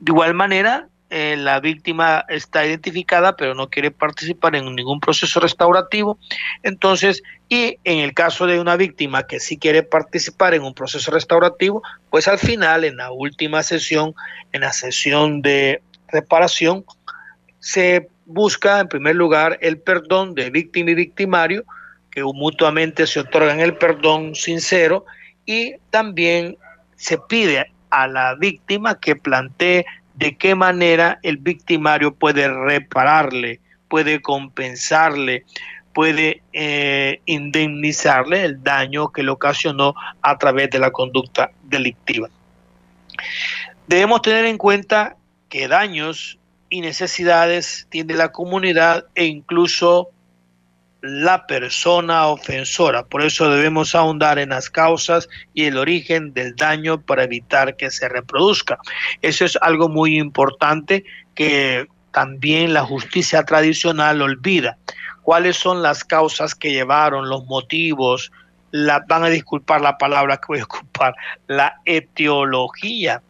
De 0.00 0.12
igual 0.12 0.34
manera, 0.34 0.88
eh, 1.14 1.36
la 1.36 1.60
víctima 1.60 2.24
está 2.30 2.64
identificada 2.64 3.36
pero 3.36 3.54
no 3.54 3.68
quiere 3.68 3.90
participar 3.90 4.56
en 4.56 4.74
ningún 4.74 4.98
proceso 4.98 5.40
restaurativo. 5.40 6.18
Entonces, 6.62 7.22
y 7.50 7.76
en 7.84 7.98
el 7.98 8.14
caso 8.14 8.46
de 8.46 8.58
una 8.58 8.76
víctima 8.76 9.26
que 9.26 9.38
sí 9.38 9.58
quiere 9.58 9.82
participar 9.82 10.54
en 10.54 10.62
un 10.62 10.72
proceso 10.72 11.10
restaurativo, 11.10 11.82
pues 12.08 12.28
al 12.28 12.38
final, 12.38 12.84
en 12.84 12.96
la 12.96 13.12
última 13.12 13.62
sesión, 13.62 14.14
en 14.52 14.62
la 14.62 14.72
sesión 14.72 15.42
de 15.42 15.82
reparación, 16.08 16.86
se 17.58 18.08
busca 18.24 18.80
en 18.80 18.88
primer 18.88 19.14
lugar 19.14 19.58
el 19.60 19.78
perdón 19.78 20.34
de 20.34 20.48
víctima 20.48 20.92
y 20.92 20.94
victimario, 20.94 21.66
que 22.10 22.22
mutuamente 22.22 23.06
se 23.06 23.20
otorgan 23.20 23.60
el 23.60 23.76
perdón 23.76 24.34
sincero 24.34 25.04
y 25.44 25.74
también 25.90 26.56
se 26.96 27.18
pide 27.18 27.66
a 27.90 28.06
la 28.06 28.34
víctima 28.34 28.98
que 28.98 29.14
plantee 29.14 29.84
de 30.14 30.36
qué 30.36 30.54
manera 30.54 31.18
el 31.22 31.38
victimario 31.38 32.14
puede 32.14 32.48
repararle, 32.48 33.60
puede 33.88 34.20
compensarle, 34.20 35.44
puede 35.92 36.42
eh, 36.52 37.20
indemnizarle 37.26 38.44
el 38.44 38.62
daño 38.62 39.10
que 39.12 39.22
le 39.22 39.30
ocasionó 39.30 39.94
a 40.22 40.38
través 40.38 40.70
de 40.70 40.78
la 40.78 40.90
conducta 40.90 41.50
delictiva. 41.62 42.28
Debemos 43.86 44.22
tener 44.22 44.46
en 44.46 44.58
cuenta 44.58 45.16
que 45.48 45.68
daños 45.68 46.38
y 46.70 46.80
necesidades 46.80 47.86
tiene 47.90 48.14
la 48.14 48.32
comunidad 48.32 49.04
e 49.14 49.26
incluso 49.26 50.08
la 51.02 51.46
persona 51.46 52.28
ofensora. 52.28 53.04
Por 53.04 53.22
eso 53.22 53.50
debemos 53.50 53.94
ahondar 53.94 54.38
en 54.38 54.50
las 54.50 54.70
causas 54.70 55.28
y 55.52 55.64
el 55.64 55.76
origen 55.76 56.32
del 56.32 56.54
daño 56.54 57.00
para 57.00 57.24
evitar 57.24 57.76
que 57.76 57.90
se 57.90 58.08
reproduzca. 58.08 58.78
Eso 59.20 59.44
es 59.44 59.58
algo 59.60 59.88
muy 59.88 60.16
importante 60.16 61.04
que 61.34 61.88
también 62.12 62.72
la 62.72 62.84
justicia 62.84 63.42
tradicional 63.44 64.22
olvida. 64.22 64.78
¿Cuáles 65.22 65.56
son 65.56 65.82
las 65.82 66.04
causas 66.04 66.54
que 66.54 66.72
llevaron, 66.72 67.28
los 67.28 67.46
motivos? 67.46 68.30
La, 68.70 69.04
van 69.06 69.24
a 69.24 69.28
disculpar 69.28 69.80
la 69.80 69.98
palabra 69.98 70.36
que 70.36 70.46
voy 70.48 70.60
a 70.60 70.64
ocupar, 70.64 71.14
la 71.48 71.80
etiología, 71.84 73.22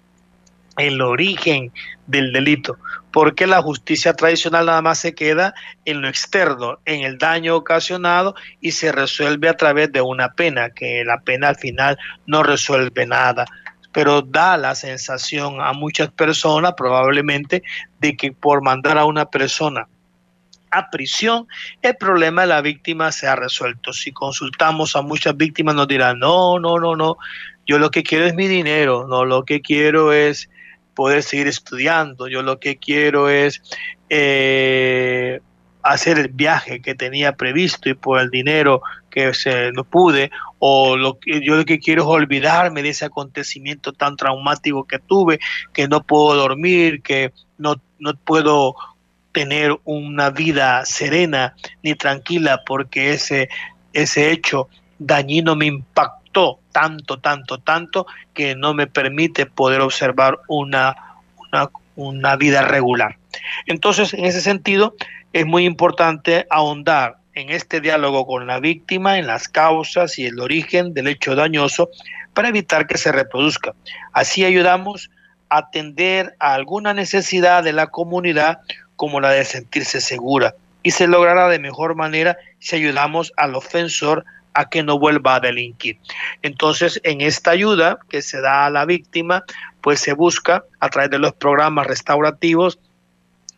el 0.76 1.00
origen 1.00 1.72
del 2.06 2.32
delito 2.32 2.76
porque 3.12 3.46
la 3.46 3.62
justicia 3.62 4.14
tradicional 4.14 4.66
nada 4.66 4.82
más 4.82 4.98
se 4.98 5.14
queda 5.14 5.54
en 5.84 6.00
lo 6.00 6.08
externo, 6.08 6.78
en 6.86 7.02
el 7.02 7.18
daño 7.18 7.54
ocasionado 7.56 8.34
y 8.60 8.72
se 8.72 8.90
resuelve 8.90 9.48
a 9.48 9.56
través 9.56 9.92
de 9.92 10.00
una 10.00 10.32
pena, 10.32 10.70
que 10.70 11.04
la 11.04 11.20
pena 11.20 11.48
al 11.48 11.56
final 11.56 11.98
no 12.26 12.42
resuelve 12.42 13.06
nada, 13.06 13.44
pero 13.92 14.22
da 14.22 14.56
la 14.56 14.74
sensación 14.74 15.60
a 15.60 15.74
muchas 15.74 16.10
personas 16.10 16.72
probablemente 16.76 17.62
de 18.00 18.16
que 18.16 18.32
por 18.32 18.62
mandar 18.62 18.96
a 18.96 19.04
una 19.04 19.26
persona 19.26 19.86
a 20.72 20.88
prisión, 20.88 21.46
el 21.82 21.96
problema 21.96 22.42
de 22.42 22.48
la 22.48 22.62
víctima 22.62 23.12
se 23.12 23.26
ha 23.26 23.36
resuelto. 23.36 23.92
Si 23.92 24.10
consultamos 24.10 24.96
a 24.96 25.02
muchas 25.02 25.36
víctimas 25.36 25.74
nos 25.74 25.86
dirán, 25.86 26.18
no, 26.18 26.58
no, 26.58 26.78
no, 26.78 26.96
no, 26.96 27.18
yo 27.66 27.78
lo 27.78 27.90
que 27.90 28.02
quiero 28.02 28.24
es 28.24 28.34
mi 28.34 28.48
dinero, 28.48 29.06
no, 29.06 29.26
lo 29.26 29.44
que 29.44 29.60
quiero 29.60 30.14
es 30.14 30.48
poder 30.95 31.22
seguir 31.22 31.49
estudiando. 31.49 32.28
Yo 32.28 32.43
lo 32.43 32.59
que 32.59 32.76
quiero 32.76 33.28
es 33.28 33.62
eh, 34.09 35.40
hacer 35.82 36.18
el 36.18 36.28
viaje 36.28 36.80
que 36.80 36.95
tenía 36.95 37.36
previsto 37.36 37.88
y 37.88 37.95
por 37.95 38.20
el 38.20 38.30
dinero 38.30 38.82
que 39.11 39.34
se 39.34 39.72
no 39.72 39.84
pude 39.84 40.30
o 40.59 40.97
lo 40.97 41.18
que 41.18 41.45
yo 41.45 41.57
lo 41.57 41.64
que 41.64 41.80
quiero 41.80 42.03
es 42.03 42.09
olvidarme 42.09 42.82
de 42.82 42.90
ese 42.90 43.05
acontecimiento 43.05 43.93
tan 43.93 44.16
traumático 44.16 44.84
que 44.84 44.99
tuve 44.99 45.40
que 45.72 45.88
no 45.88 46.03
puedo 46.03 46.34
dormir 46.34 47.03
que 47.03 47.32
no, 47.59 47.74
no 47.99 48.14
puedo 48.14 48.74
tener 49.32 49.76
una 49.84 50.30
vida 50.30 50.84
serena 50.84 51.57
ni 51.82 51.95
tranquila 51.95 52.62
porque 52.64 53.12
ese 53.12 53.49
ese 53.93 54.30
hecho 54.30 54.68
dañino 54.99 55.57
me 55.57 55.66
impactó 55.66 56.61
tanto, 56.72 57.18
tanto, 57.18 57.58
tanto 57.58 58.06
que 58.34 58.54
no 58.56 58.74
me 58.74 58.86
permite 58.86 59.46
poder 59.46 59.80
observar 59.80 60.40
una, 60.48 60.96
una, 61.96 62.36
vida 62.36 62.62
regular. 62.62 63.16
Entonces, 63.66 64.14
en 64.14 64.24
ese 64.24 64.40
sentido, 64.40 64.94
es 65.32 65.46
muy 65.46 65.64
importante 65.64 66.46
ahondar 66.50 67.16
en 67.34 67.50
este 67.50 67.80
diálogo 67.80 68.26
con 68.26 68.46
la 68.46 68.60
víctima, 68.60 69.18
en 69.18 69.26
las 69.26 69.48
causas 69.48 70.18
y 70.18 70.26
el 70.26 70.40
origen 70.40 70.92
del 70.92 71.08
hecho 71.08 71.34
dañoso 71.34 71.90
para 72.34 72.48
evitar 72.48 72.86
que 72.86 72.98
se 72.98 73.12
reproduzca. 73.12 73.74
Así 74.12 74.44
ayudamos 74.44 75.10
a 75.48 75.58
atender 75.58 76.34
a 76.38 76.54
alguna 76.54 76.92
necesidad 76.94 77.62
de 77.62 77.72
la 77.72 77.88
comunidad 77.88 78.60
como 78.96 79.20
la 79.20 79.30
de 79.30 79.44
sentirse 79.44 80.00
segura 80.00 80.54
y 80.82 80.90
se 80.90 81.06
logrará 81.06 81.48
de 81.48 81.58
mejor 81.58 81.94
manera 81.94 82.36
si 82.58 82.76
ayudamos 82.76 83.32
al 83.36 83.54
ofensor 83.54 84.24
a 84.55 84.68
que 84.68 84.82
no 84.82 84.98
vuelva 84.98 85.36
a 85.36 85.40
delinquir. 85.40 85.98
Entonces, 86.42 87.00
en 87.05 87.20
esta 87.20 87.53
ayuda 87.53 87.98
que 88.09 88.22
se 88.22 88.40
da 88.40 88.66
a 88.66 88.70
la 88.70 88.84
víctima, 88.84 89.44
pues 89.80 90.00
se 90.00 90.12
busca 90.12 90.64
a 90.80 90.88
través 90.88 91.11
de 91.11 91.18
los 91.18 91.32
programas 91.32 91.86
restaurativos 91.86 92.78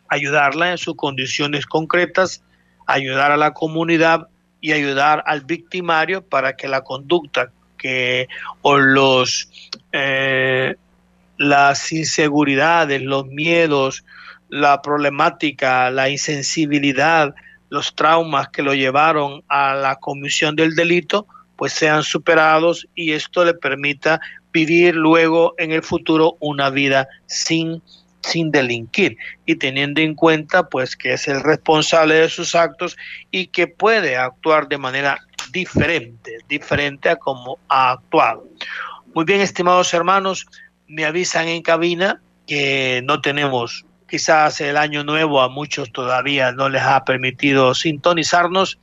ayudarla 0.07 0.71
en 0.71 0.77
sus 0.77 0.95
condiciones 0.95 1.65
concretas, 1.65 2.43
ayudar 2.87 3.31
a 3.31 3.37
la 3.37 3.53
comunidad 3.53 4.27
y 4.61 4.71
ayudar 4.71 5.23
al 5.25 5.41
victimario 5.41 6.23
para 6.23 6.55
que 6.55 6.67
la 6.67 6.81
conducta 6.81 7.51
que 7.77 8.27
o 8.61 8.77
los 8.77 9.49
eh, 9.91 10.75
las 11.37 11.91
inseguridades, 11.91 13.01
los 13.01 13.27
miedos, 13.27 14.05
la 14.49 14.81
problemática, 14.81 15.91
la 15.91 16.09
insensibilidad, 16.09 17.35
los 17.69 17.95
traumas 17.95 18.49
que 18.49 18.61
lo 18.61 18.73
llevaron 18.73 19.43
a 19.47 19.73
la 19.73 19.95
comisión 19.95 20.55
del 20.55 20.75
delito 20.75 21.27
pues 21.55 21.73
sean 21.73 22.03
superados 22.03 22.87
y 22.95 23.13
esto 23.13 23.45
le 23.45 23.53
permita 23.53 24.19
vivir 24.51 24.95
luego 24.95 25.53
en 25.57 25.71
el 25.71 25.83
futuro 25.83 26.37
una 26.39 26.69
vida 26.69 27.07
sin 27.27 27.81
sin 28.21 28.51
delinquir 28.51 29.17
y 29.45 29.55
teniendo 29.55 30.01
en 30.01 30.15
cuenta 30.15 30.67
pues 30.67 30.95
que 30.95 31.13
es 31.13 31.27
el 31.27 31.41
responsable 31.41 32.15
de 32.15 32.29
sus 32.29 32.55
actos 32.55 32.97
y 33.31 33.47
que 33.47 33.67
puede 33.67 34.17
actuar 34.17 34.67
de 34.67 34.79
manera 34.79 35.19
diferente, 35.51 36.39
diferente 36.49 37.09
a 37.09 37.15
como 37.15 37.59
ha 37.69 37.91
actuado. 37.91 38.47
Muy 39.13 39.25
bien, 39.25 39.41
estimados 39.41 39.93
hermanos, 39.93 40.45
me 40.87 41.05
avisan 41.05 41.47
en 41.47 41.61
cabina 41.61 42.19
que 42.47 43.01
no 43.05 43.21
tenemos 43.21 43.84
Quizás 44.07 44.61
el 44.61 44.77
año 44.77 45.03
nuevo 45.03 45.41
a 45.41 45.49
muchos 45.49 45.91
todavía 45.91 46.51
no 46.51 46.69
les 46.69 46.83
ha 46.83 47.03
permitido 47.03 47.73
sintonizarnos, 47.73 48.77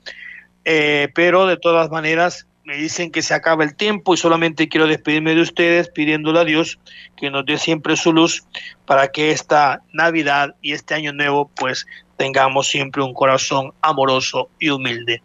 eh, 0.65 1.09
pero 1.15 1.47
de 1.47 1.57
todas 1.57 1.91
maneras 1.91 2.47
me 2.65 2.77
dicen 2.77 3.11
que 3.11 3.23
se 3.23 3.35
acaba 3.35 3.65
el 3.65 3.75
tiempo 3.75 4.15
y 4.15 4.17
solamente 4.17 4.69
quiero 4.69 4.87
despedirme 4.87 5.35
de 5.35 5.43
ustedes 5.43 5.89
pidiéndole 5.89 6.41
a 6.41 6.45
Dios 6.45 6.79
que 7.17 7.31
nos 7.31 7.45
dé 7.45 7.59
siempre 7.59 7.97
su 7.97 8.13
luz 8.13 8.45
para 8.87 9.09
que 9.09 9.33
esta 9.33 9.83
Navidad 9.93 10.55
y 10.63 10.73
este 10.73 10.95
año 10.95 11.13
nuevo 11.13 11.51
pues 11.57 11.87
tengamos 12.17 12.69
siempre 12.69 13.03
un 13.03 13.15
corazón 13.15 13.73
amoroso 13.81 14.49
y 14.61 14.71
humilde. 14.71 15.23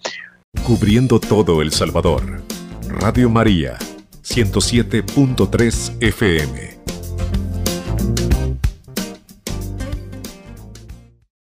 Cubriendo 0.64 1.20
todo 1.20 1.62
El 1.62 1.72
Salvador. 1.72 2.42
Radio 2.90 3.30
María, 3.30 3.78
107.3 4.24 5.98
FM. 6.02 6.78